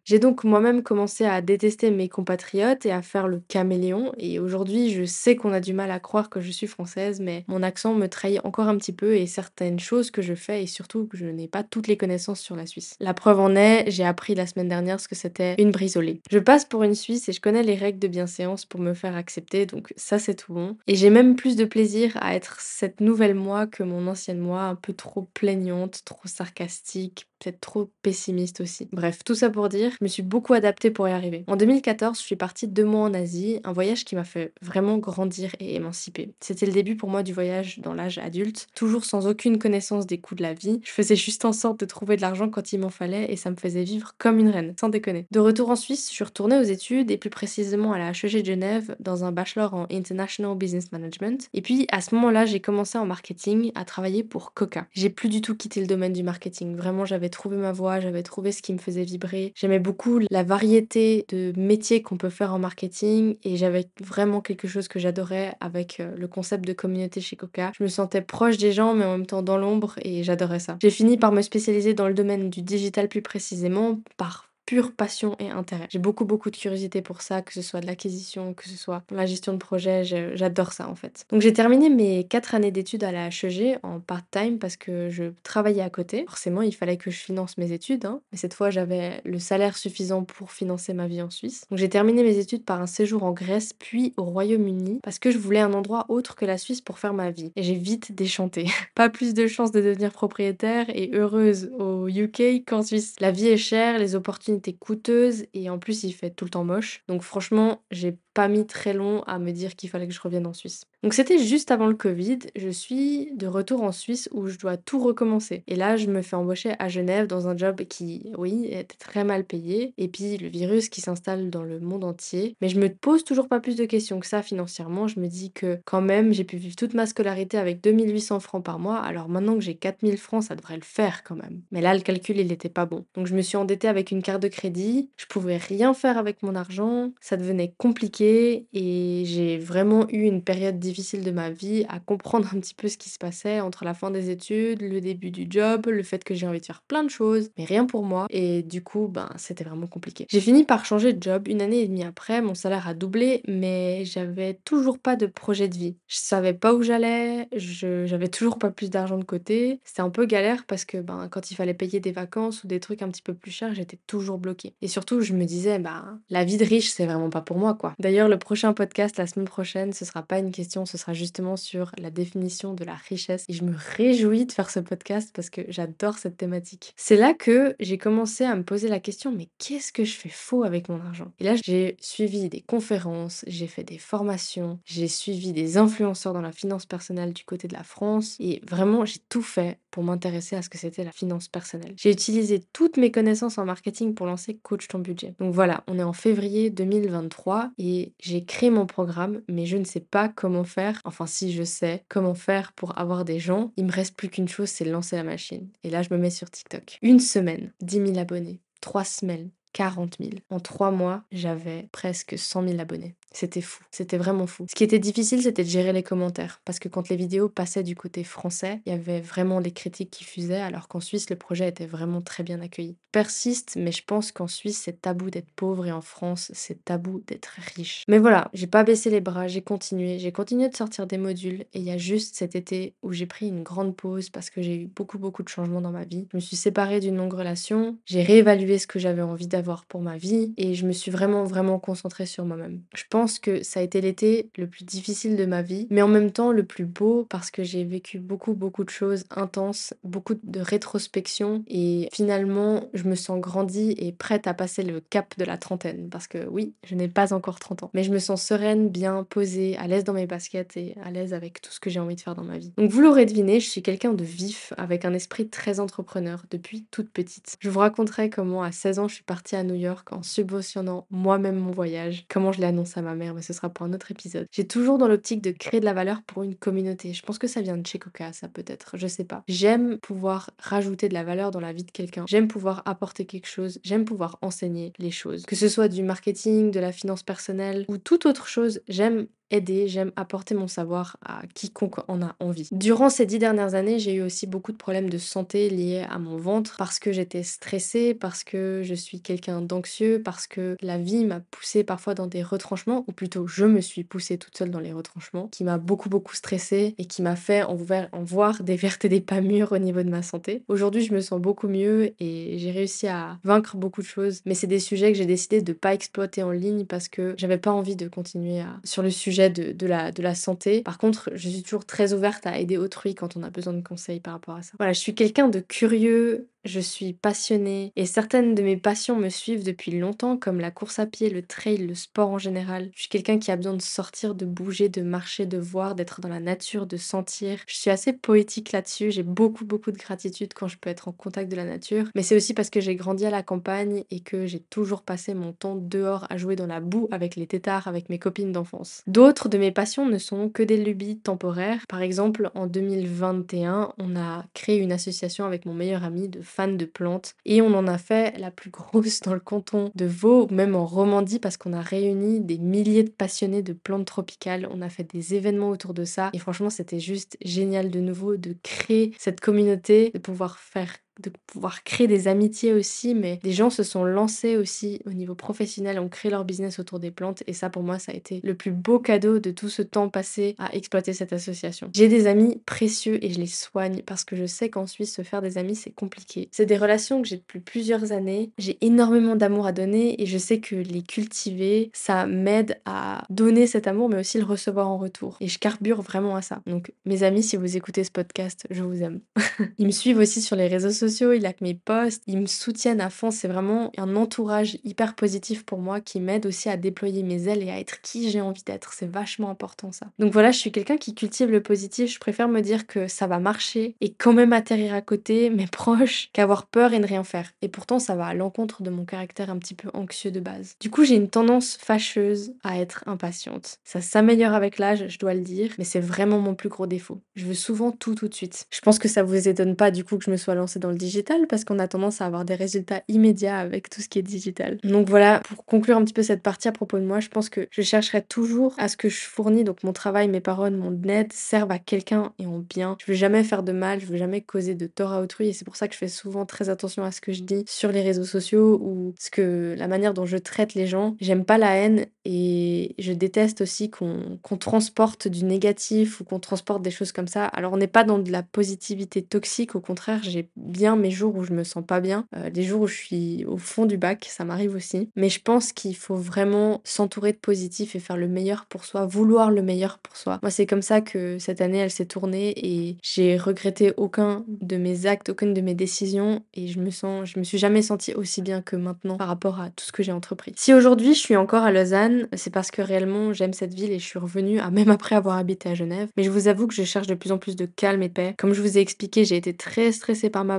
J'ai 0.04 0.18
donc 0.18 0.44
moi-même 0.44 0.82
commencé 0.82 1.26
à 1.26 1.42
détester 1.42 1.90
mes 1.90 2.08
compatriotes 2.08 2.86
et 2.86 2.92
à 2.92 3.02
faire 3.02 3.28
le 3.28 3.42
caméléon 3.46 4.12
et 4.16 4.38
aujourd'hui 4.38 4.90
je 4.90 5.04
sais 5.04 5.36
qu'on 5.36 5.52
a 5.52 5.60
du 5.60 5.74
mal 5.74 5.90
à 5.90 6.00
croire 6.00 6.30
que 6.30 6.40
je 6.40 6.50
suis 6.50 6.66
française 6.66 7.20
mais 7.20 7.44
mon 7.46 7.62
accent 7.62 7.92
me 7.92 8.06
trahit 8.06 8.40
encore 8.44 8.68
un 8.68 8.78
petit 8.78 8.94
peu 8.94 9.16
et 9.16 9.26
certaines 9.26 9.78
choses 9.78 10.10
que 10.10 10.22
je 10.22 10.34
fais 10.34 10.62
et 10.62 10.66
surtout 10.66 11.06
que 11.06 11.18
je 11.18 11.26
n'ai 11.26 11.46
pas 11.46 11.62
toutes 11.62 11.88
les 11.88 11.98
connaissances 11.98 12.40
sur 12.40 12.56
la 12.56 12.64
Suisse. 12.64 12.96
La 13.00 13.12
preuve 13.12 13.40
en 13.40 13.54
est, 13.54 13.90
j'ai 13.90 14.04
appris 14.04 14.34
la 14.34 14.46
semaine 14.46 14.68
dernière 14.68 14.98
ce 14.98 15.08
que 15.08 15.14
c'était 15.14 15.54
une 15.58 15.72
brisolée. 15.72 16.22
Je 16.30 16.38
passe 16.38 16.64
pour 16.64 16.82
une 16.84 16.94
Suisse 16.94 17.28
et 17.28 17.32
je 17.32 17.40
connais 17.42 17.62
les 17.62 17.74
règles 17.74 17.98
de 17.98 18.08
bienséance 18.08 18.64
pour 18.64 18.80
me 18.80 18.94
faire 18.94 19.14
accepter 19.14 19.66
donc 19.66 19.92
ça 19.96 20.18
c'est 20.18 20.34
tout 20.34 20.54
bon. 20.54 20.78
Et 20.86 20.94
j'ai 20.94 21.10
même 21.10 21.36
plus 21.36 21.56
de 21.56 21.66
plaisir 21.66 22.16
à 22.22 22.34
être 22.34 22.60
cette 22.60 23.02
nouvelle 23.02 23.34
moi 23.34 23.66
que 23.66 23.82
mon 23.82 24.06
ancienne 24.06 24.38
moi 24.38 24.62
un 24.62 24.74
peu 24.74 24.94
trop 24.94 25.28
plaignante, 25.34 26.00
trop 26.06 26.26
sarcastique, 26.26 27.28
peut-être 27.38 27.60
trop 27.60 27.92
pessimiste 28.02 28.60
aussi. 28.60 28.88
Bref, 28.92 29.20
tout 29.24 29.34
ça 29.34 29.50
pour 29.50 29.67
dire, 29.68 29.92
je 29.92 30.04
me 30.04 30.08
suis 30.08 30.22
beaucoup 30.22 30.54
adaptée 30.54 30.90
pour 30.90 31.08
y 31.08 31.12
arriver. 31.12 31.44
En 31.46 31.56
2014, 31.56 32.18
je 32.18 32.22
suis 32.22 32.36
partie 32.36 32.66
deux 32.66 32.84
mois 32.84 33.02
en 33.02 33.14
Asie, 33.14 33.60
un 33.64 33.72
voyage 33.72 34.04
qui 34.04 34.14
m'a 34.14 34.24
fait 34.24 34.52
vraiment 34.62 34.98
grandir 34.98 35.54
et 35.60 35.74
émanciper. 35.74 36.30
C'était 36.40 36.66
le 36.66 36.72
début 36.72 36.96
pour 36.96 37.08
moi 37.08 37.22
du 37.22 37.32
voyage 37.32 37.78
dans 37.80 37.94
l'âge 37.94 38.18
adulte, 38.18 38.66
toujours 38.74 39.04
sans 39.04 39.26
aucune 39.26 39.58
connaissance 39.58 40.06
des 40.06 40.18
coûts 40.18 40.34
de 40.34 40.42
la 40.42 40.54
vie. 40.54 40.80
Je 40.84 40.90
faisais 40.90 41.16
juste 41.16 41.44
en 41.44 41.52
sorte 41.52 41.80
de 41.80 41.86
trouver 41.86 42.16
de 42.16 42.22
l'argent 42.22 42.48
quand 42.48 42.72
il 42.72 42.80
m'en 42.80 42.90
fallait 42.90 43.32
et 43.32 43.36
ça 43.36 43.50
me 43.50 43.56
faisait 43.56 43.84
vivre 43.84 44.14
comme 44.18 44.38
une 44.38 44.48
reine, 44.48 44.74
sans 44.78 44.88
déconner. 44.88 45.26
De 45.30 45.40
retour 45.40 45.70
en 45.70 45.76
Suisse, 45.76 46.08
je 46.08 46.14
suis 46.14 46.24
retournée 46.24 46.58
aux 46.58 46.62
études 46.62 47.10
et 47.10 47.16
plus 47.16 47.30
précisément 47.30 47.92
à 47.92 47.98
la 47.98 48.10
HEG 48.10 48.40
de 48.40 48.44
Genève 48.44 48.96
dans 49.00 49.24
un 49.24 49.32
bachelor 49.32 49.74
en 49.74 49.86
International 49.90 50.56
Business 50.56 50.92
Management. 50.92 51.48
Et 51.54 51.62
puis 51.62 51.86
à 51.90 52.00
ce 52.00 52.14
moment-là, 52.14 52.46
j'ai 52.46 52.60
commencé 52.60 52.98
en 52.98 53.06
marketing 53.06 53.72
à 53.74 53.84
travailler 53.84 54.22
pour 54.22 54.52
Coca. 54.54 54.86
J'ai 54.92 55.10
plus 55.10 55.28
du 55.28 55.40
tout 55.40 55.56
quitté 55.56 55.80
le 55.80 55.86
domaine 55.86 56.12
du 56.12 56.22
marketing. 56.22 56.76
Vraiment, 56.76 57.04
j'avais 57.04 57.28
trouvé 57.28 57.56
ma 57.56 57.72
voie, 57.72 58.00
j'avais 58.00 58.22
trouvé 58.22 58.52
ce 58.52 58.62
qui 58.62 58.72
me 58.72 58.78
faisait 58.78 59.04
vibrer. 59.04 59.47
J'aimais 59.54 59.78
beaucoup 59.78 60.20
la 60.30 60.42
variété 60.42 61.24
de 61.28 61.52
métiers 61.56 62.02
qu'on 62.02 62.16
peut 62.16 62.30
faire 62.30 62.54
en 62.54 62.58
marketing 62.58 63.36
et 63.44 63.56
j'avais 63.56 63.86
vraiment 64.00 64.40
quelque 64.40 64.68
chose 64.68 64.88
que 64.88 64.98
j'adorais 64.98 65.54
avec 65.60 66.00
euh, 66.00 66.14
le 66.16 66.28
concept 66.28 66.66
de 66.66 66.72
communauté 66.72 67.20
chez 67.20 67.36
Coca. 67.36 67.72
Je 67.76 67.82
me 67.82 67.88
sentais 67.88 68.22
proche 68.22 68.56
des 68.58 68.72
gens 68.72 68.94
mais 68.94 69.04
en 69.04 69.12
même 69.12 69.26
temps 69.26 69.42
dans 69.42 69.58
l'ombre 69.58 69.94
et 70.02 70.22
j'adorais 70.22 70.58
ça. 70.58 70.76
J'ai 70.80 70.90
fini 70.90 71.16
par 71.16 71.32
me 71.32 71.42
spécialiser 71.42 71.94
dans 71.94 72.08
le 72.08 72.14
domaine 72.14 72.50
du 72.50 72.62
digital 72.62 73.08
plus 73.08 73.22
précisément 73.22 74.00
par 74.16 74.47
pure 74.68 74.92
passion 74.92 75.34
et 75.38 75.48
intérêt. 75.48 75.86
J'ai 75.88 75.98
beaucoup 75.98 76.26
beaucoup 76.26 76.50
de 76.50 76.56
curiosité 76.56 77.00
pour 77.00 77.22
ça, 77.22 77.40
que 77.40 77.54
ce 77.54 77.62
soit 77.62 77.80
de 77.80 77.86
l'acquisition, 77.86 78.52
que 78.52 78.68
ce 78.68 78.76
soit 78.76 79.02
la 79.10 79.24
gestion 79.24 79.54
de 79.54 79.58
projet, 79.58 80.04
j'adore 80.04 80.74
ça 80.74 80.90
en 80.90 80.94
fait. 80.94 81.24
Donc 81.30 81.40
j'ai 81.40 81.54
terminé 81.54 81.88
mes 81.88 82.24
quatre 82.24 82.54
années 82.54 82.70
d'études 82.70 83.02
à 83.02 83.10
la 83.10 83.28
HEG 83.28 83.78
en 83.82 83.98
part-time 83.98 84.58
parce 84.58 84.76
que 84.76 85.08
je 85.08 85.32
travaillais 85.42 85.80
à 85.80 85.88
côté. 85.88 86.26
Forcément, 86.28 86.60
il 86.60 86.74
fallait 86.74 86.98
que 86.98 87.10
je 87.10 87.16
finance 87.16 87.56
mes 87.56 87.72
études, 87.72 88.04
hein. 88.04 88.20
mais 88.30 88.36
cette 88.36 88.52
fois 88.52 88.68
j'avais 88.68 89.22
le 89.24 89.38
salaire 89.38 89.74
suffisant 89.74 90.22
pour 90.24 90.52
financer 90.52 90.92
ma 90.92 91.06
vie 91.06 91.22
en 91.22 91.30
Suisse. 91.30 91.64
Donc 91.70 91.78
j'ai 91.78 91.88
terminé 91.88 92.22
mes 92.22 92.36
études 92.36 92.66
par 92.66 92.82
un 92.82 92.86
séjour 92.86 93.24
en 93.24 93.32
Grèce 93.32 93.72
puis 93.72 94.12
au 94.18 94.24
Royaume-Uni 94.24 95.00
parce 95.02 95.18
que 95.18 95.30
je 95.30 95.38
voulais 95.38 95.60
un 95.60 95.72
endroit 95.72 96.04
autre 96.10 96.36
que 96.36 96.44
la 96.44 96.58
Suisse 96.58 96.82
pour 96.82 96.98
faire 96.98 97.14
ma 97.14 97.30
vie. 97.30 97.52
Et 97.56 97.62
j'ai 97.62 97.74
vite 97.74 98.14
déchanté. 98.14 98.66
Pas 98.94 99.08
plus 99.08 99.32
de 99.32 99.46
chances 99.46 99.72
de 99.72 99.80
devenir 99.80 100.12
propriétaire 100.12 100.90
et 100.90 101.10
heureuse 101.14 101.70
au 101.78 102.06
UK 102.06 102.66
qu'en 102.66 102.82
Suisse. 102.82 103.14
La 103.20 103.30
vie 103.30 103.48
est 103.48 103.56
chère, 103.56 103.98
les 103.98 104.14
opportunités 104.14 104.57
coûteuse 104.76 105.46
et 105.54 105.70
en 105.70 105.78
plus 105.78 106.04
il 106.04 106.12
fait 106.12 106.30
tout 106.30 106.44
le 106.44 106.50
temps 106.50 106.64
moche. 106.64 107.02
Donc 107.08 107.22
franchement, 107.22 107.82
j'ai 107.90 108.18
pas 108.38 108.46
mis 108.46 108.68
très 108.68 108.92
long 108.92 109.24
à 109.26 109.40
me 109.40 109.50
dire 109.50 109.74
qu'il 109.74 109.90
fallait 109.90 110.06
que 110.06 110.14
je 110.14 110.20
revienne 110.20 110.46
en 110.46 110.52
Suisse. 110.52 110.84
Donc 111.02 111.12
c'était 111.12 111.40
juste 111.40 111.72
avant 111.72 111.88
le 111.88 111.96
Covid, 111.96 112.38
je 112.54 112.68
suis 112.68 113.32
de 113.34 113.48
retour 113.48 113.82
en 113.82 113.90
Suisse 113.90 114.28
où 114.32 114.46
je 114.46 114.56
dois 114.58 114.76
tout 114.76 115.00
recommencer. 115.00 115.64
Et 115.66 115.74
là, 115.74 115.96
je 115.96 116.06
me 116.06 116.22
fais 116.22 116.36
embaucher 116.36 116.74
à 116.78 116.88
Genève 116.88 117.26
dans 117.26 117.48
un 117.48 117.56
job 117.56 117.82
qui, 117.88 118.30
oui, 118.38 118.68
est 118.70 118.96
très 118.96 119.24
mal 119.24 119.42
payé. 119.42 119.92
Et 119.98 120.06
puis 120.06 120.36
le 120.36 120.46
virus 120.46 120.88
qui 120.88 121.00
s'installe 121.00 121.50
dans 121.50 121.64
le 121.64 121.80
monde 121.80 122.04
entier. 122.04 122.54
Mais 122.60 122.68
je 122.68 122.78
me 122.78 122.88
pose 122.88 123.24
toujours 123.24 123.48
pas 123.48 123.58
plus 123.58 123.74
de 123.74 123.84
questions 123.86 124.20
que 124.20 124.26
ça 124.26 124.40
financièrement. 124.40 125.08
Je 125.08 125.18
me 125.18 125.26
dis 125.26 125.50
que 125.50 125.80
quand 125.84 126.00
même, 126.00 126.32
j'ai 126.32 126.44
pu 126.44 126.58
vivre 126.58 126.76
toute 126.76 126.94
ma 126.94 127.06
scolarité 127.06 127.58
avec 127.58 127.80
2800 127.80 128.38
francs 128.38 128.64
par 128.64 128.78
mois. 128.78 128.98
Alors 128.98 129.28
maintenant 129.28 129.54
que 129.54 129.62
j'ai 129.62 129.74
4000 129.74 130.16
francs, 130.16 130.44
ça 130.44 130.54
devrait 130.54 130.76
le 130.76 130.84
faire 130.84 131.24
quand 131.24 131.36
même. 131.36 131.62
Mais 131.72 131.80
là, 131.80 131.92
le 131.92 132.02
calcul, 132.02 132.38
il 132.38 132.52
était 132.52 132.68
pas 132.68 132.86
bon. 132.86 133.04
Donc 133.14 133.26
je 133.26 133.34
me 133.34 133.42
suis 133.42 133.56
endettée 133.56 133.88
avec 133.88 134.12
une 134.12 134.22
carte 134.22 134.42
de 134.42 134.48
crédit. 134.48 135.10
Je 135.16 135.26
pouvais 135.26 135.56
rien 135.56 135.92
faire 135.92 136.18
avec 136.18 136.44
mon 136.44 136.54
argent. 136.54 137.10
Ça 137.20 137.36
devenait 137.36 137.74
compliqué. 137.78 138.27
Et 138.28 139.22
j'ai 139.24 139.58
vraiment 139.58 140.08
eu 140.10 140.22
une 140.22 140.42
période 140.42 140.78
difficile 140.78 141.24
de 141.24 141.30
ma 141.30 141.50
vie 141.50 141.84
à 141.88 142.00
comprendre 142.00 142.48
un 142.54 142.60
petit 142.60 142.74
peu 142.74 142.88
ce 142.88 142.98
qui 142.98 143.08
se 143.08 143.18
passait 143.18 143.60
entre 143.60 143.84
la 143.84 143.94
fin 143.94 144.10
des 144.10 144.30
études, 144.30 144.82
le 144.82 145.00
début 145.00 145.30
du 145.30 145.46
job, 145.48 145.86
le 145.86 146.02
fait 146.02 146.24
que 146.24 146.34
j'ai 146.34 146.46
envie 146.46 146.60
de 146.60 146.66
faire 146.66 146.82
plein 146.82 147.04
de 147.04 147.10
choses, 147.10 147.50
mais 147.56 147.64
rien 147.64 147.86
pour 147.86 148.04
moi. 148.04 148.26
Et 148.30 148.62
du 148.62 148.82
coup, 148.82 149.08
ben, 149.08 149.30
c'était 149.36 149.64
vraiment 149.64 149.86
compliqué. 149.86 150.26
J'ai 150.30 150.40
fini 150.40 150.64
par 150.64 150.84
changer 150.84 151.12
de 151.12 151.22
job 151.22 151.48
une 151.48 151.62
année 151.62 151.80
et 151.80 151.88
demie 151.88 152.04
après, 152.04 152.42
mon 152.42 152.54
salaire 152.54 152.88
a 152.88 152.94
doublé, 152.94 153.42
mais 153.46 154.04
j'avais 154.04 154.54
toujours 154.64 154.98
pas 154.98 155.16
de 155.16 155.26
projet 155.26 155.68
de 155.68 155.76
vie. 155.76 155.96
Je 156.06 156.16
savais 156.16 156.54
pas 156.54 156.74
où 156.74 156.82
j'allais, 156.82 157.48
j'avais 157.52 158.28
toujours 158.28 158.58
pas 158.58 158.70
plus 158.70 158.90
d'argent 158.90 159.18
de 159.18 159.24
côté. 159.24 159.80
C'était 159.84 160.02
un 160.02 160.10
peu 160.10 160.26
galère 160.26 160.64
parce 160.66 160.84
que 160.84 160.98
ben, 160.98 161.28
quand 161.30 161.50
il 161.50 161.54
fallait 161.54 161.74
payer 161.74 162.00
des 162.00 162.12
vacances 162.12 162.64
ou 162.64 162.66
des 162.66 162.80
trucs 162.80 163.02
un 163.02 163.08
petit 163.08 163.22
peu 163.22 163.34
plus 163.34 163.50
chers, 163.50 163.74
j'étais 163.74 163.98
toujours 164.06 164.38
bloquée. 164.38 164.74
Et 164.82 164.88
surtout, 164.88 165.20
je 165.20 165.32
me 165.32 165.44
disais, 165.44 165.78
ben, 165.78 166.20
la 166.30 166.44
vie 166.44 166.56
de 166.56 166.64
riche, 166.64 166.90
c'est 166.90 167.06
vraiment 167.06 167.30
pas 167.30 167.40
pour 167.40 167.58
moi, 167.58 167.74
quoi. 167.74 167.94
D'ailleurs, 168.08 168.30
le 168.30 168.38
prochain 168.38 168.72
podcast 168.72 169.18
la 169.18 169.26
semaine 169.26 169.46
prochaine, 169.46 169.92
ce 169.92 170.06
sera 170.06 170.22
pas 170.22 170.38
une 170.38 170.50
question, 170.50 170.86
ce 170.86 170.96
sera 170.96 171.12
justement 171.12 171.58
sur 171.58 171.92
la 171.98 172.10
définition 172.10 172.72
de 172.72 172.82
la 172.82 172.94
richesse 172.94 173.44
et 173.50 173.52
je 173.52 173.64
me 173.64 173.74
réjouis 173.76 174.46
de 174.46 174.52
faire 174.52 174.70
ce 174.70 174.80
podcast 174.80 175.30
parce 175.34 175.50
que 175.50 175.60
j'adore 175.68 176.16
cette 176.16 176.38
thématique. 176.38 176.94
C'est 176.96 177.16
là 177.16 177.34
que 177.34 177.76
j'ai 177.80 177.98
commencé 177.98 178.44
à 178.44 178.56
me 178.56 178.62
poser 178.62 178.88
la 178.88 178.98
question 178.98 179.30
mais 179.30 179.50
qu'est-ce 179.58 179.92
que 179.92 180.04
je 180.04 180.14
fais 180.14 180.30
faux 180.30 180.64
avec 180.64 180.88
mon 180.88 180.98
argent? 181.02 181.32
Et 181.38 181.44
là 181.44 181.56
j'ai 181.62 181.98
suivi 182.00 182.48
des 182.48 182.62
conférences, 182.62 183.44
j'ai 183.46 183.66
fait 183.66 183.84
des 183.84 183.98
formations, 183.98 184.78
j'ai 184.86 185.06
suivi 185.06 185.52
des 185.52 185.76
influenceurs 185.76 186.32
dans 186.32 186.40
la 186.40 186.52
finance 186.52 186.86
personnelle 186.86 187.34
du 187.34 187.44
côté 187.44 187.68
de 187.68 187.74
la 187.74 187.82
France 187.82 188.36
et 188.40 188.62
vraiment 188.66 189.04
j'ai 189.04 189.20
tout 189.28 189.42
fait 189.42 189.80
pour 189.90 190.02
m'intéresser 190.02 190.56
à 190.56 190.62
ce 190.62 190.70
que 190.70 190.78
c'était 190.78 191.04
la 191.04 191.12
finance 191.12 191.48
personnelle. 191.48 191.94
J'ai 191.96 192.12
utilisé 192.12 192.62
toutes 192.72 192.96
mes 192.96 193.10
connaissances 193.10 193.58
en 193.58 193.66
marketing 193.66 194.14
pour 194.14 194.26
lancer 194.26 194.58
Coach 194.62 194.88
ton 194.88 194.98
budget. 194.98 195.34
Donc 195.38 195.52
voilà, 195.52 195.84
on 195.86 195.98
est 195.98 196.02
en 196.02 196.12
février 196.14 196.70
2023 196.70 197.72
j'ai 198.20 198.44
créé 198.44 198.70
mon 198.70 198.86
programme 198.86 199.42
mais 199.48 199.66
je 199.66 199.76
ne 199.76 199.84
sais 199.84 200.00
pas 200.00 200.28
comment 200.28 200.64
faire 200.64 201.00
Enfin, 201.04 201.26
si 201.26 201.52
je 201.52 201.62
sais 201.62 202.04
comment 202.08 202.34
faire 202.34 202.72
pour 202.72 202.98
avoir 202.98 203.24
des 203.24 203.38
gens, 203.38 203.72
il 203.76 203.86
me 203.86 203.92
reste 203.92 204.16
plus 204.16 204.28
qu'une 204.28 204.48
chose, 204.48 204.68
c'est 204.68 204.84
lancer 204.84 205.16
la 205.16 205.24
machine. 205.24 205.68
Et 205.84 205.90
là, 205.90 206.02
je 206.02 206.08
me 206.12 206.18
mets 206.18 206.30
sur 206.30 206.50
TikTok. 206.50 206.98
Une 207.02 207.20
semaine, 207.20 207.72
10 207.80 208.06
000 208.06 208.18
abonnés. 208.18 208.60
Trois 208.80 209.04
semaines, 209.04 209.50
40 209.72 210.16
000. 210.20 210.32
En 210.50 210.60
trois 210.60 210.90
mois, 210.90 211.24
j'avais 211.32 211.88
presque 211.92 212.38
100 212.38 212.68
000 212.68 212.80
abonnés. 212.80 213.16
C'était 213.38 213.60
fou, 213.60 213.84
c'était 213.92 214.16
vraiment 214.16 214.48
fou. 214.48 214.66
Ce 214.68 214.74
qui 214.74 214.82
était 214.82 214.98
difficile, 214.98 215.40
c'était 215.42 215.62
de 215.62 215.68
gérer 215.68 215.92
les 215.92 216.02
commentaires, 216.02 216.60
parce 216.64 216.80
que 216.80 216.88
quand 216.88 217.08
les 217.08 217.14
vidéos 217.14 217.48
passaient 217.48 217.84
du 217.84 217.94
côté 217.94 218.24
français, 218.24 218.80
il 218.84 218.90
y 218.90 218.92
avait 218.92 219.20
vraiment 219.20 219.60
des 219.60 219.70
critiques 219.70 220.10
qui 220.10 220.24
fusaient, 220.24 220.60
alors 220.60 220.88
qu'en 220.88 220.98
Suisse, 220.98 221.30
le 221.30 221.36
projet 221.36 221.68
était 221.68 221.86
vraiment 221.86 222.20
très 222.20 222.42
bien 222.42 222.60
accueilli. 222.60 222.96
Persiste, 223.12 223.76
mais 223.76 223.92
je 223.92 224.02
pense 224.04 224.32
qu'en 224.32 224.48
Suisse, 224.48 224.82
c'est 224.84 225.00
tabou 225.00 225.30
d'être 225.30 225.52
pauvre, 225.52 225.86
et 225.86 225.92
en 225.92 226.00
France, 226.00 226.50
c'est 226.52 226.84
tabou 226.84 227.22
d'être 227.28 227.52
riche. 227.76 228.02
Mais 228.08 228.18
voilà, 228.18 228.50
j'ai 228.54 228.66
pas 228.66 228.82
baissé 228.82 229.08
les 229.08 229.20
bras, 229.20 229.46
j'ai 229.46 229.62
continué, 229.62 230.18
j'ai 230.18 230.32
continué 230.32 230.68
de 230.68 230.74
sortir 230.74 231.06
des 231.06 231.16
modules, 231.16 231.60
et 231.74 231.78
il 231.78 231.84
y 231.84 231.92
a 231.92 231.96
juste 231.96 232.34
cet 232.34 232.56
été 232.56 232.94
où 233.04 233.12
j'ai 233.12 233.26
pris 233.26 233.46
une 233.46 233.62
grande 233.62 233.94
pause, 233.94 234.30
parce 234.30 234.50
que 234.50 234.62
j'ai 234.62 234.74
eu 234.74 234.86
beaucoup, 234.88 235.20
beaucoup 235.20 235.44
de 235.44 235.48
changements 235.48 235.80
dans 235.80 235.92
ma 235.92 236.04
vie. 236.04 236.26
Je 236.32 236.38
me 236.38 236.40
suis 236.40 236.56
séparée 236.56 236.98
d'une 236.98 237.16
longue 237.16 237.34
relation, 237.34 237.98
j'ai 238.04 238.22
réévalué 238.22 238.78
ce 238.78 238.88
que 238.88 238.98
j'avais 238.98 239.22
envie 239.22 239.46
d'avoir 239.46 239.84
pour 239.84 240.02
ma 240.02 240.16
vie, 240.16 240.54
et 240.56 240.74
je 240.74 240.84
me 240.84 240.92
suis 240.92 241.12
vraiment, 241.12 241.44
vraiment 241.44 241.78
concentrée 241.78 242.26
sur 242.26 242.44
moi-même. 242.44 242.82
Je 242.96 243.04
pense 243.08 243.27
que 243.38 243.62
ça 243.62 243.80
a 243.80 243.82
été 243.82 244.00
l'été 244.00 244.48
le 244.56 244.66
plus 244.66 244.84
difficile 244.84 245.36
de 245.36 245.44
ma 245.44 245.62
vie, 245.62 245.86
mais 245.90 246.02
en 246.02 246.08
même 246.08 246.30
temps 246.30 246.52
le 246.52 246.64
plus 246.64 246.86
beau 246.86 247.26
parce 247.28 247.50
que 247.50 247.62
j'ai 247.62 247.84
vécu 247.84 248.18
beaucoup 248.18 248.54
beaucoup 248.54 248.84
de 248.84 248.90
choses 248.90 249.24
intenses, 249.30 249.94
beaucoup 250.04 250.34
de 250.42 250.60
rétrospection 250.60 251.62
et 251.68 252.08
finalement 252.12 252.88
je 252.94 253.04
me 253.04 253.14
sens 253.14 253.40
grandie 253.40 253.94
et 253.98 254.12
prête 254.12 254.46
à 254.46 254.54
passer 254.54 254.82
le 254.82 255.00
cap 255.00 255.34
de 255.38 255.44
la 255.44 255.58
trentaine 255.58 256.08
parce 256.10 256.26
que 256.26 256.46
oui, 256.50 256.72
je 256.84 256.94
n'ai 256.94 257.08
pas 257.08 257.32
encore 257.32 257.58
30 257.58 257.84
ans, 257.84 257.90
mais 257.94 258.04
je 258.04 258.10
me 258.10 258.18
sens 258.18 258.42
sereine, 258.42 258.88
bien 258.88 259.26
posée, 259.28 259.76
à 259.76 259.86
l'aise 259.86 260.04
dans 260.04 260.12
mes 260.12 260.26
baskets 260.26 260.76
et 260.76 260.94
à 261.04 261.10
l'aise 261.10 261.34
avec 261.34 261.60
tout 261.60 261.72
ce 261.72 261.80
que 261.80 261.90
j'ai 261.90 262.00
envie 262.00 262.16
de 262.16 262.20
faire 262.20 262.34
dans 262.34 262.44
ma 262.44 262.58
vie. 262.58 262.72
Donc 262.76 262.90
vous 262.90 263.00
l'aurez 263.00 263.26
deviné, 263.26 263.60
je 263.60 263.68
suis 263.68 263.82
quelqu'un 263.82 264.12
de 264.12 264.24
vif 264.24 264.72
avec 264.76 265.04
un 265.04 265.12
esprit 265.12 265.48
très 265.48 265.80
entrepreneur 265.80 266.44
depuis 266.50 266.86
toute 266.90 267.10
petite. 267.10 267.56
Je 267.60 267.70
vous 267.70 267.80
raconterai 267.80 268.30
comment 268.30 268.62
à 268.62 268.72
16 268.72 268.98
ans 269.00 269.08
je 269.08 269.14
suis 269.14 269.24
partie 269.24 269.56
à 269.56 269.64
New 269.64 269.74
York 269.74 270.12
en 270.12 270.22
subventionnant 270.22 271.06
moi-même 271.10 271.56
mon 271.56 271.72
voyage, 271.72 272.26
comment 272.28 272.52
je 272.52 272.60
l'ai 272.60 272.66
annoncé 272.66 272.98
à 273.00 273.02
ma 273.02 273.07
mère, 273.14 273.34
mais 273.34 273.42
ce 273.42 273.52
sera 273.52 273.68
pour 273.68 273.86
un 273.86 273.92
autre 273.92 274.10
épisode. 274.10 274.46
J'ai 274.50 274.66
toujours 274.66 274.98
dans 274.98 275.08
l'optique 275.08 275.42
de 275.42 275.50
créer 275.50 275.80
de 275.80 275.84
la 275.84 275.94
valeur 275.94 276.22
pour 276.22 276.42
une 276.42 276.54
communauté. 276.54 277.12
Je 277.12 277.22
pense 277.22 277.38
que 277.38 277.46
ça 277.46 277.60
vient 277.60 277.76
de 277.76 277.86
chez 277.86 277.98
Coca, 277.98 278.32
ça 278.32 278.48
peut-être, 278.48 278.96
je 278.96 279.06
sais 279.06 279.24
pas. 279.24 279.42
J'aime 279.48 279.98
pouvoir 279.98 280.50
rajouter 280.58 281.08
de 281.08 281.14
la 281.14 281.24
valeur 281.24 281.50
dans 281.50 281.60
la 281.60 281.72
vie 281.72 281.84
de 281.84 281.90
quelqu'un. 281.90 282.24
J'aime 282.28 282.48
pouvoir 282.48 282.82
apporter 282.86 283.26
quelque 283.26 283.48
chose. 283.48 283.80
J'aime 283.82 284.04
pouvoir 284.04 284.38
enseigner 284.42 284.92
les 284.98 285.10
choses. 285.10 285.44
Que 285.44 285.56
ce 285.56 285.68
soit 285.68 285.88
du 285.88 286.02
marketing, 286.02 286.70
de 286.70 286.80
la 286.80 286.92
finance 286.92 287.22
personnelle 287.22 287.84
ou 287.88 287.98
toute 287.98 288.26
autre 288.26 288.46
chose, 288.46 288.80
j'aime 288.88 289.26
aider, 289.50 289.88
j'aime 289.88 290.12
apporter 290.16 290.54
mon 290.54 290.68
savoir 290.68 291.16
à 291.24 291.42
quiconque 291.54 291.98
en 292.08 292.22
a 292.22 292.36
envie. 292.40 292.68
Durant 292.72 293.10
ces 293.10 293.26
dix 293.26 293.38
dernières 293.38 293.74
années, 293.74 293.98
j'ai 293.98 294.14
eu 294.14 294.22
aussi 294.22 294.46
beaucoup 294.46 294.72
de 294.72 294.76
problèmes 294.76 295.10
de 295.10 295.18
santé 295.18 295.70
liés 295.70 296.04
à 296.08 296.18
mon 296.18 296.36
ventre 296.36 296.76
parce 296.78 296.98
que 296.98 297.12
j'étais 297.12 297.42
stressée, 297.42 298.14
parce 298.14 298.44
que 298.44 298.82
je 298.84 298.94
suis 298.94 299.20
quelqu'un 299.20 299.60
d'anxieux, 299.60 300.20
parce 300.24 300.46
que 300.46 300.76
la 300.82 300.98
vie 300.98 301.24
m'a 301.24 301.40
poussée 301.40 301.84
parfois 301.84 302.14
dans 302.14 302.26
des 302.26 302.42
retranchements, 302.42 303.04
ou 303.06 303.12
plutôt 303.12 303.46
je 303.46 303.64
me 303.64 303.80
suis 303.80 304.04
poussée 304.04 304.38
toute 304.38 304.56
seule 304.56 304.70
dans 304.70 304.80
les 304.80 304.92
retranchements, 304.92 305.48
qui 305.48 305.64
m'a 305.64 305.78
beaucoup 305.78 306.08
beaucoup 306.08 306.34
stressée 306.34 306.94
et 306.98 307.04
qui 307.06 307.22
m'a 307.22 307.36
fait 307.36 307.62
en, 307.62 307.76
voir 308.22 308.62
des 308.62 308.76
vertes 308.76 309.04
et 309.04 309.08
des 309.08 309.20
pas 309.20 309.40
mûres 309.40 309.72
au 309.72 309.78
niveau 309.78 310.02
de 310.02 310.10
ma 310.10 310.22
santé. 310.22 310.62
Aujourd'hui, 310.68 311.02
je 311.02 311.14
me 311.14 311.20
sens 311.20 311.40
beaucoup 311.40 311.68
mieux 311.68 312.14
et 312.20 312.58
j'ai 312.58 312.70
réussi 312.70 313.06
à 313.06 313.38
vaincre 313.44 313.76
beaucoup 313.76 314.02
de 314.02 314.06
choses, 314.06 314.42
mais 314.44 314.54
c'est 314.54 314.66
des 314.66 314.80
sujets 314.80 315.12
que 315.12 315.18
j'ai 315.18 315.26
décidé 315.26 315.62
de 315.62 315.72
pas 315.72 315.94
exploiter 315.94 316.42
en 316.42 316.50
ligne 316.50 316.84
parce 316.84 317.08
que 317.08 317.34
j'avais 317.38 317.58
pas 317.58 317.72
envie 317.72 317.96
de 317.96 318.08
continuer 318.08 318.60
à... 318.60 318.76
sur 318.84 319.02
le 319.02 319.10
sujet 319.10 319.37
de, 319.38 319.86
la, 319.86 320.34
santé. 320.34 320.82
Par 320.82 320.98
contre, 320.98 321.30
je 321.34 321.48
suis 321.48 321.62
toujours 321.62 321.86
très 321.86 322.12
ouverte 322.12 322.46
à 322.46 322.58
aider 322.58 322.76
autrui 322.76 323.14
quand 323.14 323.36
on 323.36 323.42
a 323.42 323.50
besoin 323.50 323.72
de 323.72 323.80
conseils 323.80 324.20
par 324.20 324.34
rapport 324.34 324.56
à 324.56 324.62
ça. 324.62 324.72
Voilà, 324.78 324.92
je 324.92 325.00
suis 325.00 325.14
quelqu'un 325.14 325.48
de 325.48 325.60
curieux, 325.60 326.48
je 326.68 326.80
suis 326.80 327.12
passionnée 327.12 327.92
et 327.96 328.06
certaines 328.06 328.54
de 328.54 328.62
mes 328.62 328.76
passions 328.76 329.16
me 329.16 329.28
suivent 329.28 329.64
depuis 329.64 329.98
longtemps 329.98 330.36
comme 330.36 330.60
la 330.60 330.70
course 330.70 330.98
à 330.98 331.06
pied, 331.06 331.30
le 331.30 331.42
trail, 331.42 331.78
le 331.78 331.94
sport 331.94 332.30
en 332.30 332.38
général. 332.38 332.90
Je 332.94 333.00
suis 333.00 333.08
quelqu'un 333.08 333.38
qui 333.38 333.50
a 333.50 333.56
besoin 333.56 333.74
de 333.74 333.82
sortir, 333.82 334.34
de 334.34 334.44
bouger, 334.44 334.88
de 334.88 335.02
marcher, 335.02 335.46
de 335.46 335.58
voir, 335.58 335.94
d'être 335.94 336.20
dans 336.20 336.28
la 336.28 336.40
nature, 336.40 336.86
de 336.86 336.96
sentir. 336.96 337.58
Je 337.66 337.76
suis 337.76 337.90
assez 337.90 338.12
poétique 338.12 338.72
là-dessus, 338.72 339.10
j'ai 339.10 339.22
beaucoup 339.22 339.64
beaucoup 339.64 339.90
de 339.90 339.98
gratitude 339.98 340.52
quand 340.54 340.68
je 340.68 340.76
peux 340.78 340.90
être 340.90 341.08
en 341.08 341.12
contact 341.12 341.50
de 341.50 341.56
la 341.56 341.64
nature, 341.64 342.04
mais 342.14 342.22
c'est 342.22 342.36
aussi 342.36 342.54
parce 342.54 342.70
que 342.70 342.80
j'ai 342.80 342.96
grandi 342.96 343.26
à 343.26 343.30
la 343.30 343.42
campagne 343.42 344.04
et 344.10 344.20
que 344.20 344.46
j'ai 344.46 344.60
toujours 344.60 345.02
passé 345.02 345.34
mon 345.34 345.52
temps 345.52 345.76
dehors 345.76 346.26
à 346.30 346.36
jouer 346.36 346.56
dans 346.56 346.66
la 346.66 346.80
boue 346.80 347.08
avec 347.10 347.36
les 347.36 347.46
tétards, 347.46 347.88
avec 347.88 348.08
mes 348.08 348.18
copines 348.18 348.52
d'enfance. 348.52 349.02
D'autres 349.06 349.48
de 349.48 349.58
mes 349.58 349.72
passions 349.72 350.06
ne 350.06 350.18
sont 350.18 350.48
que 350.48 350.62
des 350.62 350.76
lubies 350.76 351.18
temporaires. 351.18 351.84
Par 351.88 352.02
exemple, 352.02 352.50
en 352.54 352.66
2021, 352.66 353.92
on 353.98 354.16
a 354.16 354.44
créé 354.54 354.78
une 354.78 354.92
association 354.92 355.44
avec 355.44 355.66
mon 355.66 355.74
meilleur 355.74 356.04
ami 356.04 356.28
de 356.28 356.42
de 356.66 356.84
plantes 356.84 357.34
et 357.44 357.62
on 357.62 357.74
en 357.74 357.86
a 357.86 357.98
fait 357.98 358.36
la 358.38 358.50
plus 358.50 358.70
grosse 358.70 359.20
dans 359.20 359.34
le 359.34 359.40
canton 359.40 359.90
de 359.94 360.06
Vaud, 360.06 360.48
même 360.50 360.74
en 360.74 360.86
Romandie, 360.86 361.38
parce 361.38 361.56
qu'on 361.56 361.72
a 361.72 361.80
réuni 361.80 362.40
des 362.40 362.58
milliers 362.58 363.04
de 363.04 363.10
passionnés 363.10 363.62
de 363.62 363.72
plantes 363.72 364.06
tropicales. 364.06 364.68
On 364.72 364.82
a 364.82 364.88
fait 364.88 365.04
des 365.04 365.34
événements 365.34 365.70
autour 365.70 365.94
de 365.94 366.04
ça 366.04 366.30
et 366.32 366.38
franchement, 366.38 366.70
c'était 366.70 367.00
juste 367.00 367.36
génial 367.44 367.90
de 367.90 368.00
nouveau 368.00 368.36
de 368.36 368.56
créer 368.62 369.14
cette 369.18 369.40
communauté, 369.40 370.10
de 370.12 370.18
pouvoir 370.18 370.58
faire 370.58 370.96
de 371.18 371.30
pouvoir 371.46 371.82
créer 371.84 372.06
des 372.06 372.28
amitiés 372.28 372.72
aussi, 372.72 373.14
mais 373.14 373.38
des 373.42 373.52
gens 373.52 373.70
se 373.70 373.82
sont 373.82 374.04
lancés 374.04 374.56
aussi 374.56 375.00
au 375.06 375.10
niveau 375.10 375.34
professionnel, 375.34 375.98
ont 375.98 376.08
créé 376.08 376.30
leur 376.30 376.44
business 376.44 376.78
autour 376.78 377.00
des 377.00 377.10
plantes, 377.10 377.42
et 377.46 377.52
ça 377.52 377.70
pour 377.70 377.82
moi 377.82 377.98
ça 377.98 378.12
a 378.12 378.14
été 378.14 378.40
le 378.44 378.54
plus 378.54 378.70
beau 378.70 378.98
cadeau 378.98 379.38
de 379.38 379.50
tout 379.50 379.68
ce 379.68 379.82
temps 379.82 380.08
passé 380.08 380.54
à 380.58 380.74
exploiter 380.74 381.12
cette 381.12 381.32
association. 381.32 381.90
J'ai 381.94 382.08
des 382.08 382.26
amis 382.26 382.60
précieux 382.66 383.22
et 383.24 383.32
je 383.32 383.40
les 383.40 383.46
soigne 383.46 384.02
parce 384.06 384.24
que 384.24 384.36
je 384.36 384.46
sais 384.46 384.68
qu'en 384.68 384.86
Suisse 384.86 385.14
se 385.14 385.22
faire 385.22 385.42
des 385.42 385.58
amis 385.58 385.74
c'est 385.74 385.90
compliqué. 385.90 386.48
C'est 386.52 386.66
des 386.66 386.76
relations 386.76 387.20
que 387.20 387.28
j'ai 387.28 387.36
depuis 387.36 387.60
plusieurs 387.60 388.12
années, 388.12 388.52
j'ai 388.58 388.78
énormément 388.80 389.36
d'amour 389.36 389.66
à 389.66 389.72
donner 389.72 390.20
et 390.22 390.26
je 390.26 390.38
sais 390.38 390.60
que 390.60 390.76
les 390.76 391.02
cultiver 391.02 391.90
ça 391.92 392.26
m'aide 392.26 392.80
à 392.84 393.24
donner 393.30 393.66
cet 393.66 393.86
amour 393.86 394.08
mais 394.08 394.20
aussi 394.20 394.38
le 394.38 394.44
recevoir 394.44 394.88
en 394.88 394.98
retour. 394.98 395.36
Et 395.40 395.48
je 395.48 395.58
carbure 395.58 396.02
vraiment 396.02 396.36
à 396.36 396.42
ça. 396.42 396.62
Donc 396.66 396.92
mes 397.04 397.24
amis 397.24 397.42
si 397.42 397.56
vous 397.56 397.76
écoutez 397.76 398.04
ce 398.04 398.10
podcast, 398.10 398.66
je 398.70 398.82
vous 398.82 399.02
aime. 399.02 399.20
Ils 399.78 399.86
me 399.86 399.92
suivent 399.92 400.18
aussi 400.18 400.40
sur 400.40 400.54
les 400.54 400.68
réseaux 400.68 400.90
sociaux 400.90 401.07
il 401.08 401.46
a 401.46 401.52
que 401.52 401.64
mes 401.64 401.74
posts, 401.74 402.22
ils 402.26 402.38
me 402.38 402.46
soutiennent 402.46 403.00
à 403.00 403.10
fond. 403.10 403.30
C'est 403.30 403.48
vraiment 403.48 403.92
un 403.96 404.16
entourage 404.16 404.78
hyper 404.84 405.14
positif 405.14 405.64
pour 405.64 405.78
moi 405.78 406.00
qui 406.00 406.20
m'aide 406.20 406.46
aussi 406.46 406.68
à 406.68 406.76
déployer 406.76 407.22
mes 407.22 407.48
ailes 407.48 407.62
et 407.62 407.70
à 407.70 407.78
être 407.78 408.00
qui 408.00 408.30
j'ai 408.30 408.40
envie 408.40 408.62
d'être. 408.64 408.92
C'est 408.92 409.10
vachement 409.10 409.50
important 409.50 409.92
ça. 409.92 410.06
Donc 410.18 410.32
voilà, 410.32 410.50
je 410.50 410.58
suis 410.58 410.72
quelqu'un 410.72 410.96
qui 410.96 411.14
cultive 411.14 411.50
le 411.50 411.62
positif. 411.62 412.12
Je 412.12 412.18
préfère 412.18 412.48
me 412.48 412.60
dire 412.60 412.86
que 412.86 413.08
ça 413.08 413.26
va 413.26 413.38
marcher 413.38 413.94
et 414.00 414.12
quand 414.12 414.32
même 414.32 414.52
atterrir 414.52 414.94
à 414.94 415.00
côté, 415.00 415.50
mes 415.58 415.66
proches, 415.66 416.30
qu'avoir 416.32 416.66
peur 416.66 416.92
et 416.92 416.98
ne 416.98 417.06
rien 417.06 417.24
faire. 417.24 417.50
Et 417.62 417.68
pourtant, 417.68 417.98
ça 417.98 418.14
va 418.14 418.26
à 418.26 418.34
l'encontre 418.34 418.82
de 418.82 418.90
mon 418.90 419.04
caractère 419.04 419.50
un 419.50 419.58
petit 419.58 419.74
peu 419.74 419.88
anxieux 419.94 420.30
de 420.30 420.40
base. 420.40 420.74
Du 420.80 420.90
coup, 420.90 421.04
j'ai 421.04 421.16
une 421.16 421.28
tendance 421.28 421.76
fâcheuse 421.76 422.54
à 422.62 422.78
être 422.78 423.04
impatiente. 423.06 423.78
Ça 423.84 424.00
s'améliore 424.00 424.54
avec 424.54 424.78
l'âge, 424.78 425.06
je 425.08 425.18
dois 425.18 425.34
le 425.34 425.40
dire, 425.40 425.72
mais 425.78 425.84
c'est 425.84 426.00
vraiment 426.00 426.38
mon 426.38 426.54
plus 426.54 426.68
gros 426.68 426.86
défaut. 426.86 427.20
Je 427.34 427.46
veux 427.46 427.54
souvent 427.54 427.90
tout 427.90 428.14
tout 428.14 428.28
de 428.28 428.34
suite. 428.34 428.66
Je 428.70 428.80
pense 428.80 428.98
que 428.98 429.08
ça 429.08 429.22
vous 429.22 429.48
étonne 429.48 429.76
pas 429.76 429.90
du 429.90 430.04
coup 430.04 430.18
que 430.18 430.24
je 430.24 430.30
me 430.30 430.36
sois 430.36 430.54
lancée 430.54 430.78
dans 430.78 430.90
le 430.90 430.97
digital 430.98 431.46
parce 431.46 431.64
qu'on 431.64 431.78
a 431.78 431.88
tendance 431.88 432.20
à 432.20 432.26
avoir 432.26 432.44
des 432.44 432.54
résultats 432.54 433.02
immédiats 433.08 433.58
avec 433.58 433.88
tout 433.88 434.02
ce 434.02 434.08
qui 434.08 434.18
est 434.18 434.22
digital. 434.22 434.78
Donc 434.84 435.08
voilà, 435.08 435.40
pour 435.40 435.64
conclure 435.64 435.96
un 435.96 436.04
petit 436.04 436.12
peu 436.12 436.22
cette 436.22 436.42
partie 436.42 436.68
à 436.68 436.72
propos 436.72 436.98
de 436.98 437.04
moi, 437.04 437.20
je 437.20 437.28
pense 437.28 437.48
que 437.48 437.66
je 437.70 437.82
chercherai 437.82 438.22
toujours 438.22 438.74
à 438.78 438.88
ce 438.88 438.96
que 438.96 439.08
je 439.08 439.20
fournis, 439.20 439.64
donc 439.64 439.82
mon 439.84 439.92
travail, 439.92 440.28
mes 440.28 440.40
paroles, 440.40 440.72
mon 440.76 440.92
aide, 441.08 441.32
servent 441.32 441.70
à 441.70 441.78
quelqu'un 441.78 442.32
et 442.38 442.46
en 442.46 442.58
bien. 442.58 442.96
Je 443.00 443.12
veux 443.12 443.16
jamais 443.16 443.44
faire 443.44 443.62
de 443.62 443.72
mal, 443.72 444.00
je 444.00 444.06
veux 444.06 444.18
jamais 444.18 444.42
causer 444.42 444.74
de 444.74 444.86
tort 444.86 445.12
à 445.12 445.22
autrui 445.22 445.48
et 445.48 445.52
c'est 445.52 445.64
pour 445.64 445.76
ça 445.76 445.88
que 445.88 445.94
je 445.94 445.98
fais 445.98 446.08
souvent 446.08 446.44
très 446.44 446.68
attention 446.68 447.04
à 447.04 447.12
ce 447.12 447.20
que 447.20 447.32
je 447.32 447.42
dis 447.42 447.64
sur 447.66 447.92
les 447.92 448.02
réseaux 448.02 448.24
sociaux 448.24 448.78
ou 448.82 449.14
ce 449.18 449.30
que 449.30 449.74
la 449.78 449.88
manière 449.88 450.14
dont 450.14 450.26
je 450.26 450.36
traite 450.36 450.74
les 450.74 450.86
gens. 450.86 451.16
J'aime 451.20 451.44
pas 451.44 451.58
la 451.58 451.74
haine 451.76 452.06
et 452.24 452.94
je 452.98 453.12
déteste 453.12 453.60
aussi 453.60 453.90
qu'on 453.90 454.38
transporte 454.58 455.28
du 455.28 455.44
négatif 455.44 456.20
ou 456.20 456.24
qu'on 456.24 456.40
transporte 456.40 456.82
des 456.82 456.90
choses 456.90 457.12
comme 457.12 457.28
ça. 457.28 457.46
Alors 457.46 457.72
on 457.72 457.76
n'est 457.76 457.86
pas 457.86 458.04
dans 458.04 458.18
de 458.18 458.30
la 458.32 458.42
positivité 458.42 459.22
toxique, 459.22 459.74
au 459.74 459.80
contraire, 459.80 460.20
j'ai 460.22 460.50
bien 460.56 460.87
mes 460.96 461.10
jours 461.10 461.36
où 461.36 461.44
je 461.44 461.52
me 461.52 461.64
sens 461.64 461.84
pas 461.86 462.00
bien, 462.00 462.26
euh, 462.36 462.50
des 462.50 462.62
jours 462.62 462.82
où 462.82 462.86
je 462.86 462.94
suis 462.94 463.44
au 463.46 463.56
fond 463.56 463.86
du 463.86 463.96
bac, 463.96 464.26
ça 464.28 464.44
m'arrive 464.44 464.74
aussi. 464.74 465.10
Mais 465.16 465.28
je 465.28 465.40
pense 465.40 465.72
qu'il 465.72 465.96
faut 465.96 466.16
vraiment 466.16 466.80
s'entourer 466.84 467.32
de 467.32 467.38
positif 467.38 467.96
et 467.96 467.98
faire 467.98 468.16
le 468.16 468.28
meilleur 468.28 468.66
pour 468.66 468.84
soi, 468.84 469.06
vouloir 469.06 469.50
le 469.50 469.62
meilleur 469.62 469.98
pour 469.98 470.16
soi. 470.16 470.38
Moi, 470.42 470.50
c'est 470.50 470.66
comme 470.66 470.82
ça 470.82 471.00
que 471.00 471.38
cette 471.38 471.60
année, 471.60 471.78
elle 471.78 471.90
s'est 471.90 472.06
tournée 472.06 472.54
et 472.56 472.96
j'ai 473.02 473.36
regretté 473.36 473.92
aucun 473.96 474.44
de 474.48 474.76
mes 474.76 475.06
actes, 475.06 475.30
aucune 475.30 475.54
de 475.54 475.60
mes 475.60 475.74
décisions 475.74 476.42
et 476.54 476.68
je 476.68 476.80
me 476.80 476.90
sens, 476.90 477.28
je 477.28 477.38
me 477.38 477.44
suis 477.44 477.58
jamais 477.58 477.82
sentie 477.82 478.14
aussi 478.14 478.42
bien 478.42 478.62
que 478.62 478.76
maintenant 478.76 479.16
par 479.16 479.28
rapport 479.28 479.60
à 479.60 479.70
tout 479.70 479.84
ce 479.84 479.92
que 479.92 480.02
j'ai 480.02 480.12
entrepris. 480.12 480.52
Si 480.56 480.74
aujourd'hui 480.74 481.14
je 481.14 481.20
suis 481.20 481.36
encore 481.36 481.62
à 481.62 481.72
Lausanne, 481.72 482.28
c'est 482.34 482.52
parce 482.52 482.70
que 482.70 482.82
réellement 482.82 483.32
j'aime 483.32 483.52
cette 483.52 483.74
ville 483.74 483.92
et 483.92 483.98
je 483.98 484.04
suis 484.04 484.18
revenue, 484.18 484.60
même 484.70 484.90
après 484.90 485.16
avoir 485.16 485.36
habité 485.36 485.70
à 485.70 485.74
Genève. 485.74 486.08
Mais 486.16 486.22
je 486.22 486.30
vous 486.30 486.48
avoue 486.48 486.66
que 486.66 486.74
je 486.74 486.84
cherche 486.84 487.06
de 487.06 487.14
plus 487.14 487.32
en 487.32 487.38
plus 487.38 487.56
de 487.56 487.66
calme 487.66 488.02
et 488.02 488.08
paix. 488.08 488.34
Comme 488.38 488.52
je 488.52 488.62
vous 488.62 488.78
ai 488.78 488.80
expliqué, 488.80 489.24
j'ai 489.24 489.36
été 489.36 489.54
très 489.54 489.92
stressée 489.92 490.30
par 490.30 490.44
ma 490.44 490.58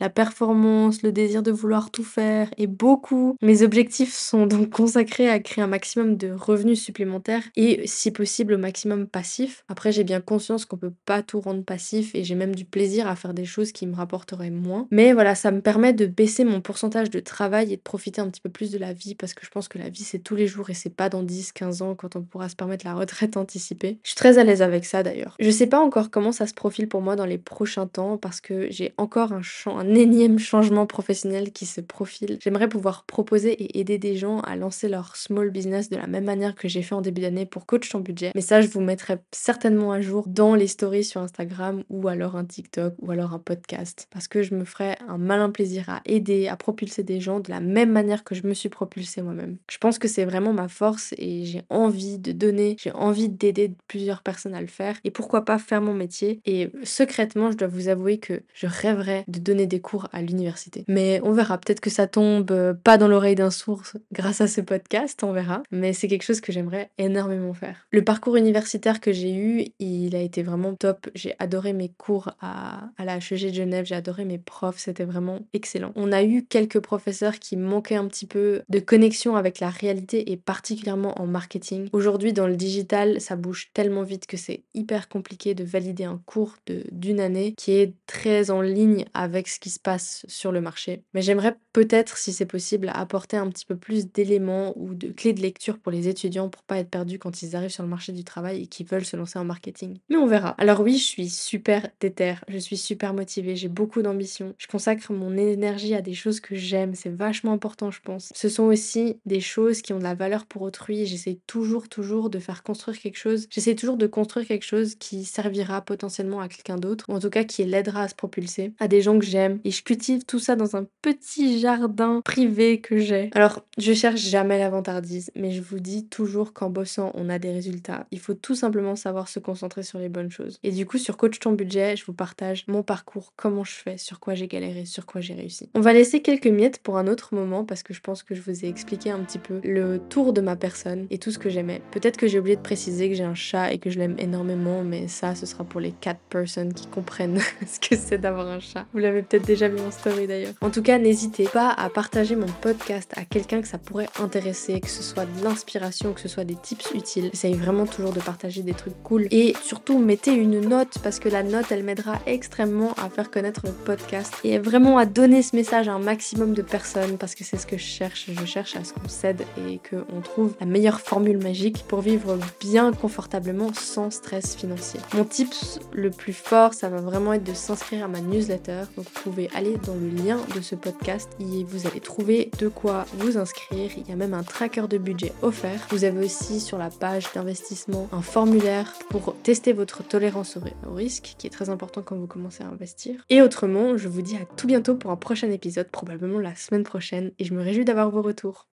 la 0.00 0.10
performance, 0.10 1.02
le 1.02 1.12
désir 1.12 1.42
de 1.42 1.50
vouloir 1.50 1.90
tout 1.90 2.04
faire 2.04 2.50
et 2.56 2.66
beaucoup. 2.66 3.36
Mes 3.42 3.62
objectifs 3.62 4.14
sont 4.14 4.46
donc 4.46 4.70
consacrés 4.70 5.28
à 5.28 5.38
créer 5.40 5.64
un 5.64 5.68
maximum 5.68 6.16
de 6.16 6.32
revenus 6.32 6.82
supplémentaires 6.82 7.42
et 7.56 7.86
si 7.86 8.10
possible 8.10 8.54
au 8.54 8.58
maximum 8.58 9.06
passif. 9.06 9.64
Après 9.68 9.92
j'ai 9.92 10.04
bien 10.04 10.20
conscience 10.20 10.64
qu'on 10.64 10.76
peut 10.76 10.92
pas 11.04 11.22
tout 11.22 11.40
rendre 11.40 11.64
passif 11.64 12.14
et 12.14 12.24
j'ai 12.24 12.34
même 12.34 12.54
du 12.54 12.64
plaisir 12.64 13.06
à 13.06 13.16
faire 13.16 13.34
des 13.34 13.44
choses 13.44 13.72
qui 13.72 13.86
me 13.86 13.94
rapporteraient 13.94 14.50
moins. 14.50 14.86
Mais 14.90 15.12
voilà, 15.12 15.34
ça 15.34 15.50
me 15.50 15.60
permet 15.60 15.92
de 15.92 16.06
baisser 16.06 16.44
mon 16.44 16.60
pourcentage 16.60 17.10
de 17.10 17.20
travail 17.20 17.72
et 17.72 17.76
de 17.76 17.82
profiter 17.82 18.20
un 18.20 18.28
petit 18.28 18.40
peu 18.40 18.50
plus 18.50 18.70
de 18.70 18.78
la 18.78 18.92
vie 18.92 19.14
parce 19.14 19.34
que 19.34 19.44
je 19.44 19.50
pense 19.50 19.68
que 19.68 19.78
la 19.78 19.88
vie 19.88 20.04
c'est 20.04 20.18
tous 20.18 20.36
les 20.36 20.46
jours 20.46 20.70
et 20.70 20.74
c'est 20.74 20.94
pas 20.94 21.08
dans 21.08 21.22
10, 21.22 21.52
15 21.52 21.82
ans 21.82 21.94
quand 21.94 22.16
on 22.16 22.22
pourra 22.22 22.48
se 22.48 22.56
permettre 22.56 22.84
la 22.86 22.94
retraite 22.94 23.36
anticipée. 23.36 23.98
Je 24.02 24.10
suis 24.10 24.16
très 24.16 24.38
à 24.38 24.44
l'aise 24.44 24.62
avec 24.62 24.84
ça 24.84 25.02
d'ailleurs. 25.02 25.36
Je 25.38 25.50
sais 25.50 25.66
pas 25.66 25.80
encore 25.80 26.10
comment 26.10 26.32
ça 26.32 26.46
se 26.46 26.54
profile 26.54 26.88
pour 26.88 27.02
moi 27.02 27.16
dans 27.16 27.26
les 27.26 27.38
prochains 27.38 27.86
temps 27.86 28.16
parce 28.16 28.40
que 28.40 28.70
j'ai 28.70 28.92
encore 28.96 29.32
un 29.32 29.39
un 29.66 29.94
énième 29.94 30.38
changement 30.38 30.86
professionnel 30.86 31.52
qui 31.52 31.66
se 31.66 31.80
profile. 31.80 32.38
J'aimerais 32.40 32.68
pouvoir 32.68 33.04
proposer 33.04 33.52
et 33.52 33.80
aider 33.80 33.98
des 33.98 34.16
gens 34.16 34.40
à 34.40 34.56
lancer 34.56 34.88
leur 34.88 35.16
small 35.16 35.50
business 35.50 35.88
de 35.88 35.96
la 35.96 36.06
même 36.06 36.24
manière 36.24 36.54
que 36.54 36.68
j'ai 36.68 36.82
fait 36.82 36.94
en 36.94 37.00
début 37.00 37.22
d'année 37.22 37.46
pour 37.46 37.66
Coach 37.66 37.88
ton 37.88 38.00
budget. 38.00 38.32
Mais 38.34 38.40
ça, 38.40 38.60
je 38.60 38.68
vous 38.68 38.80
mettrai 38.80 39.18
certainement 39.32 39.92
à 39.92 40.00
jour 40.00 40.24
dans 40.26 40.54
les 40.54 40.66
stories 40.66 41.04
sur 41.04 41.20
Instagram 41.20 41.82
ou 41.88 42.08
alors 42.08 42.36
un 42.36 42.44
TikTok 42.44 42.94
ou 42.98 43.10
alors 43.10 43.32
un 43.32 43.38
podcast. 43.38 44.08
Parce 44.10 44.28
que 44.28 44.42
je 44.42 44.54
me 44.54 44.64
ferai 44.64 44.96
un 45.08 45.18
malin 45.18 45.50
plaisir 45.50 45.88
à 45.88 46.00
aider, 46.04 46.48
à 46.48 46.56
propulser 46.56 47.02
des 47.02 47.20
gens 47.20 47.40
de 47.40 47.50
la 47.50 47.60
même 47.60 47.90
manière 47.90 48.24
que 48.24 48.34
je 48.34 48.46
me 48.46 48.54
suis 48.54 48.68
propulsée 48.68 49.22
moi-même. 49.22 49.56
Je 49.70 49.78
pense 49.78 49.98
que 49.98 50.08
c'est 50.08 50.24
vraiment 50.24 50.52
ma 50.52 50.68
force 50.68 51.14
et 51.18 51.44
j'ai 51.44 51.62
envie 51.70 52.18
de 52.18 52.32
donner, 52.32 52.76
j'ai 52.80 52.92
envie 52.92 53.28
d'aider 53.28 53.72
plusieurs 53.88 54.22
personnes 54.22 54.54
à 54.54 54.60
le 54.60 54.66
faire. 54.66 54.96
Et 55.04 55.10
pourquoi 55.10 55.44
pas 55.44 55.58
faire 55.58 55.80
mon 55.80 55.94
métier. 55.94 56.40
Et 56.46 56.70
secrètement, 56.82 57.50
je 57.50 57.56
dois 57.56 57.68
vous 57.68 57.88
avouer 57.88 58.18
que 58.18 58.42
je 58.54 58.66
rêverais 58.66 59.24
de 59.30 59.38
donner 59.38 59.66
des 59.66 59.80
cours 59.80 60.08
à 60.12 60.22
l'université. 60.22 60.84
Mais 60.88 61.20
on 61.22 61.32
verra, 61.32 61.58
peut-être 61.58 61.80
que 61.80 61.90
ça 61.90 62.06
tombe 62.06 62.50
euh, 62.50 62.74
pas 62.74 62.98
dans 62.98 63.08
l'oreille 63.08 63.34
d'un 63.34 63.50
sourd 63.50 63.82
grâce 64.12 64.40
à 64.40 64.46
ce 64.46 64.60
podcast, 64.60 65.22
on 65.22 65.32
verra. 65.32 65.62
Mais 65.70 65.92
c'est 65.92 66.08
quelque 66.08 66.22
chose 66.22 66.40
que 66.40 66.52
j'aimerais 66.52 66.90
énormément 66.98 67.54
faire. 67.54 67.86
Le 67.90 68.02
parcours 68.02 68.36
universitaire 68.36 69.00
que 69.00 69.12
j'ai 69.12 69.34
eu, 69.34 69.66
il 69.78 70.14
a 70.16 70.20
été 70.20 70.42
vraiment 70.42 70.74
top. 70.74 71.08
J'ai 71.14 71.34
adoré 71.38 71.72
mes 71.72 71.88
cours 71.88 72.30
à, 72.40 72.90
à 72.98 73.04
la 73.04 73.16
HEG 73.16 73.48
de 73.48 73.54
Genève, 73.54 73.84
j'ai 73.86 73.94
adoré 73.94 74.24
mes 74.24 74.38
profs, 74.38 74.78
c'était 74.78 75.04
vraiment 75.04 75.40
excellent. 75.52 75.92
On 75.96 76.12
a 76.12 76.22
eu 76.22 76.44
quelques 76.44 76.80
professeurs 76.80 77.38
qui 77.38 77.56
manquaient 77.56 77.96
un 77.96 78.06
petit 78.06 78.26
peu 78.26 78.62
de 78.68 78.78
connexion 78.78 79.36
avec 79.36 79.60
la 79.60 79.70
réalité 79.70 80.32
et 80.32 80.36
particulièrement 80.36 81.20
en 81.20 81.26
marketing. 81.26 81.88
Aujourd'hui, 81.92 82.32
dans 82.32 82.46
le 82.46 82.56
digital, 82.56 83.20
ça 83.20 83.36
bouge 83.36 83.70
tellement 83.74 84.02
vite 84.02 84.26
que 84.26 84.36
c'est 84.36 84.62
hyper 84.74 85.08
compliqué 85.08 85.54
de 85.54 85.64
valider 85.64 86.04
un 86.04 86.20
cours 86.26 86.56
d'une 86.90 87.20
année 87.20 87.54
qui 87.56 87.72
est 87.72 87.94
très 88.06 88.50
en 88.50 88.60
ligne 88.60 89.04
avec 89.20 89.48
ce 89.48 89.60
qui 89.60 89.68
se 89.68 89.78
passe 89.78 90.24
sur 90.28 90.50
le 90.50 90.62
marché. 90.62 91.02
Mais 91.12 91.20
j'aimerais 91.20 91.54
peut-être, 91.74 92.16
si 92.16 92.32
c'est 92.32 92.46
possible, 92.46 92.90
apporter 92.94 93.36
un 93.36 93.50
petit 93.50 93.66
peu 93.66 93.76
plus 93.76 94.10
d'éléments 94.10 94.72
ou 94.76 94.94
de 94.94 95.08
clés 95.08 95.34
de 95.34 95.42
lecture 95.42 95.78
pour 95.78 95.92
les 95.92 96.08
étudiants 96.08 96.48
pour 96.48 96.62
pas 96.62 96.78
être 96.78 96.88
perdus 96.88 97.18
quand 97.18 97.42
ils 97.42 97.54
arrivent 97.54 97.68
sur 97.68 97.82
le 97.82 97.88
marché 97.90 98.12
du 98.12 98.24
travail 98.24 98.62
et 98.62 98.66
qu'ils 98.66 98.86
veulent 98.86 99.04
se 99.04 99.18
lancer 99.18 99.38
en 99.38 99.44
marketing. 99.44 99.98
Mais 100.08 100.16
on 100.16 100.26
verra. 100.26 100.54
Alors 100.56 100.80
oui, 100.80 100.96
je 100.96 101.04
suis 101.04 101.28
super 101.28 101.86
déterre, 102.00 102.42
je 102.48 102.56
suis 102.56 102.78
super 102.78 103.12
motivée, 103.12 103.56
j'ai 103.56 103.68
beaucoup 103.68 104.00
d'ambition. 104.00 104.54
Je 104.56 104.66
consacre 104.66 105.12
mon 105.12 105.36
énergie 105.36 105.94
à 105.94 106.00
des 106.00 106.14
choses 106.14 106.40
que 106.40 106.54
j'aime, 106.54 106.94
c'est 106.94 107.14
vachement 107.14 107.52
important, 107.52 107.90
je 107.90 108.00
pense. 108.00 108.32
Ce 108.34 108.48
sont 108.48 108.64
aussi 108.64 109.18
des 109.26 109.40
choses 109.40 109.82
qui 109.82 109.92
ont 109.92 109.98
de 109.98 110.04
la 110.04 110.14
valeur 110.14 110.46
pour 110.46 110.62
autrui, 110.62 111.04
j'essaie 111.04 111.40
toujours, 111.46 111.90
toujours 111.90 112.30
de 112.30 112.38
faire 112.38 112.62
construire 112.62 112.98
quelque 112.98 113.18
chose. 113.18 113.48
J'essaie 113.50 113.74
toujours 113.74 113.98
de 113.98 114.06
construire 114.06 114.46
quelque 114.46 114.64
chose 114.64 114.94
qui 114.94 115.24
servira 115.24 115.82
potentiellement 115.82 116.40
à 116.40 116.48
quelqu'un 116.48 116.76
d'autre, 116.76 117.04
ou 117.10 117.12
en 117.12 117.20
tout 117.20 117.28
cas 117.28 117.44
qui 117.44 117.64
l'aidera 117.64 118.04
à 118.04 118.08
se 118.08 118.14
propulser, 118.14 118.72
à 118.78 118.88
des 118.88 119.02
gens 119.02 119.09
que 119.18 119.24
j'aime. 119.24 119.60
Et 119.64 119.70
je 119.70 119.82
cultive 119.82 120.24
tout 120.24 120.38
ça 120.38 120.56
dans 120.56 120.76
un 120.76 120.86
petit 121.02 121.58
jardin 121.58 122.20
privé 122.24 122.80
que 122.80 122.98
j'ai. 122.98 123.30
Alors, 123.34 123.64
je 123.78 123.92
cherche 123.92 124.20
jamais 124.20 124.58
l'avantardise, 124.58 125.30
mais 125.34 125.50
je 125.50 125.62
vous 125.62 125.80
dis 125.80 126.06
toujours 126.06 126.52
qu'en 126.52 126.70
bossant, 126.70 127.12
on 127.14 127.28
a 127.28 127.38
des 127.38 127.52
résultats. 127.52 128.06
Il 128.10 128.20
faut 128.20 128.34
tout 128.34 128.54
simplement 128.54 128.96
savoir 128.96 129.28
se 129.28 129.38
concentrer 129.38 129.82
sur 129.82 129.98
les 129.98 130.08
bonnes 130.08 130.30
choses. 130.30 130.58
Et 130.62 130.70
du 130.70 130.86
coup, 130.86 130.98
sur 130.98 131.16
Coach 131.16 131.38
ton 131.38 131.52
budget, 131.52 131.96
je 131.96 132.04
vous 132.04 132.12
partage 132.12 132.64
mon 132.68 132.82
parcours, 132.82 133.32
comment 133.36 133.64
je 133.64 133.72
fais, 133.72 133.96
sur 133.98 134.20
quoi 134.20 134.34
j'ai 134.34 134.48
galéré, 134.48 134.84
sur 134.84 135.06
quoi 135.06 135.20
j'ai 135.20 135.34
réussi. 135.34 135.68
On 135.74 135.80
va 135.80 135.92
laisser 135.92 136.22
quelques 136.22 136.46
miettes 136.46 136.78
pour 136.82 136.98
un 136.98 137.06
autre 137.06 137.34
moment 137.34 137.64
parce 137.64 137.82
que 137.82 137.94
je 137.94 138.00
pense 138.00 138.22
que 138.22 138.34
je 138.34 138.42
vous 138.42 138.64
ai 138.64 138.68
expliqué 138.68 139.10
un 139.10 139.20
petit 139.20 139.38
peu 139.38 139.60
le 139.64 139.98
tour 139.98 140.32
de 140.32 140.40
ma 140.40 140.56
personne 140.56 141.06
et 141.10 141.18
tout 141.18 141.30
ce 141.30 141.38
que 141.38 141.50
j'aimais. 141.50 141.82
Peut-être 141.90 142.16
que 142.16 142.26
j'ai 142.26 142.38
oublié 142.38 142.56
de 142.56 142.62
préciser 142.62 143.08
que 143.08 143.14
j'ai 143.14 143.24
un 143.24 143.34
chat 143.34 143.72
et 143.72 143.78
que 143.78 143.90
je 143.90 143.98
l'aime 143.98 144.16
énormément, 144.18 144.82
mais 144.82 145.08
ça, 145.08 145.34
ce 145.34 145.46
sera 145.46 145.64
pour 145.64 145.80
les 145.80 145.92
4 145.92 146.20
personnes 146.28 146.74
qui 146.74 146.86
comprennent 146.86 147.40
ce 147.66 147.80
que 147.80 147.96
c'est 147.96 148.18
d'avoir 148.18 148.48
un 148.48 148.60
chat. 148.60 148.86
Vous 149.00 149.06
l'avez 149.06 149.22
peut-être 149.22 149.46
déjà 149.46 149.66
vu 149.66 149.80
en 149.80 149.90
story 149.90 150.26
d'ailleurs. 150.26 150.52
En 150.60 150.68
tout 150.68 150.82
cas, 150.82 150.98
n'hésitez 150.98 151.44
pas 151.44 151.70
à 151.70 151.88
partager 151.88 152.36
mon 152.36 152.44
podcast 152.60 153.10
à 153.16 153.24
quelqu'un 153.24 153.62
que 153.62 153.66
ça 153.66 153.78
pourrait 153.78 154.10
intéresser, 154.20 154.78
que 154.78 154.90
ce 154.90 155.02
soit 155.02 155.24
de 155.24 155.42
l'inspiration, 155.42 156.12
que 156.12 156.20
ce 156.20 156.28
soit 156.28 156.44
des 156.44 156.54
tips 156.54 156.90
utiles. 156.94 157.30
J'essaye 157.32 157.54
vraiment 157.54 157.86
toujours 157.86 158.12
de 158.12 158.20
partager 158.20 158.60
des 158.60 158.74
trucs 158.74 159.02
cool. 159.02 159.26
Et 159.30 159.54
surtout, 159.62 159.98
mettez 159.98 160.34
une 160.34 160.60
note 160.60 160.98
parce 161.02 161.18
que 161.18 161.30
la 161.30 161.42
note, 161.42 161.64
elle 161.72 161.82
m'aidera 161.82 162.18
extrêmement 162.26 162.92
à 163.02 163.08
faire 163.08 163.30
connaître 163.30 163.62
le 163.64 163.72
podcast 163.72 164.34
et 164.44 164.58
vraiment 164.58 164.98
à 164.98 165.06
donner 165.06 165.42
ce 165.42 165.56
message 165.56 165.88
à 165.88 165.94
un 165.94 165.98
maximum 165.98 166.52
de 166.52 166.60
personnes 166.60 167.16
parce 167.16 167.34
que 167.34 167.42
c'est 167.42 167.56
ce 167.56 167.66
que 167.66 167.78
je 167.78 167.86
cherche. 167.86 168.26
Je 168.28 168.44
cherche 168.44 168.76
à 168.76 168.84
ce 168.84 168.92
qu'on 168.92 169.08
s'aide 169.08 169.46
et 169.66 169.80
qu'on 169.88 170.20
trouve 170.20 170.52
la 170.60 170.66
meilleure 170.66 171.00
formule 171.00 171.38
magique 171.38 171.86
pour 171.88 172.02
vivre 172.02 172.36
bien 172.60 172.92
confortablement 172.92 173.72
sans 173.72 174.10
stress 174.10 174.54
financier. 174.56 175.00
Mon 175.14 175.24
tips 175.24 175.80
le 175.94 176.10
plus 176.10 176.34
fort, 176.34 176.74
ça 176.74 176.90
va 176.90 177.00
vraiment 177.00 177.32
être 177.32 177.44
de 177.44 177.54
s'inscrire 177.54 178.04
à 178.04 178.08
ma 178.08 178.20
newsletter. 178.20 178.82
Donc 178.96 179.06
vous 179.06 179.30
pouvez 179.30 179.48
aller 179.54 179.76
dans 179.86 179.94
le 179.94 180.08
lien 180.08 180.38
de 180.54 180.60
ce 180.60 180.74
podcast 180.74 181.30
et 181.40 181.64
vous 181.64 181.86
allez 181.86 182.00
trouver 182.00 182.50
de 182.58 182.68
quoi 182.68 183.06
vous 183.14 183.36
inscrire. 183.36 183.90
Il 183.96 184.08
y 184.08 184.12
a 184.12 184.16
même 184.16 184.34
un 184.34 184.42
tracker 184.42 184.88
de 184.88 184.98
budget 184.98 185.32
offert. 185.42 185.86
Vous 185.90 186.04
avez 186.04 186.24
aussi 186.24 186.60
sur 186.60 186.78
la 186.78 186.90
page 186.90 187.32
d'investissement 187.34 188.08
un 188.12 188.22
formulaire 188.22 188.92
pour 189.08 189.34
tester 189.42 189.72
votre 189.72 190.02
tolérance 190.02 190.58
au 190.88 190.94
risque 190.94 191.34
qui 191.38 191.46
est 191.46 191.50
très 191.50 191.70
important 191.70 192.02
quand 192.02 192.16
vous 192.16 192.26
commencez 192.26 192.62
à 192.62 192.68
investir. 192.68 193.24
Et 193.30 193.42
autrement, 193.42 193.96
je 193.96 194.08
vous 194.08 194.22
dis 194.22 194.36
à 194.36 194.44
tout 194.56 194.66
bientôt 194.66 194.94
pour 194.94 195.10
un 195.10 195.16
prochain 195.16 195.50
épisode, 195.50 195.88
probablement 195.88 196.38
la 196.38 196.54
semaine 196.54 196.84
prochaine 196.84 197.32
et 197.38 197.44
je 197.44 197.54
me 197.54 197.62
réjouis 197.62 197.84
d'avoir 197.84 198.10
vos 198.10 198.22
retours. 198.22 198.70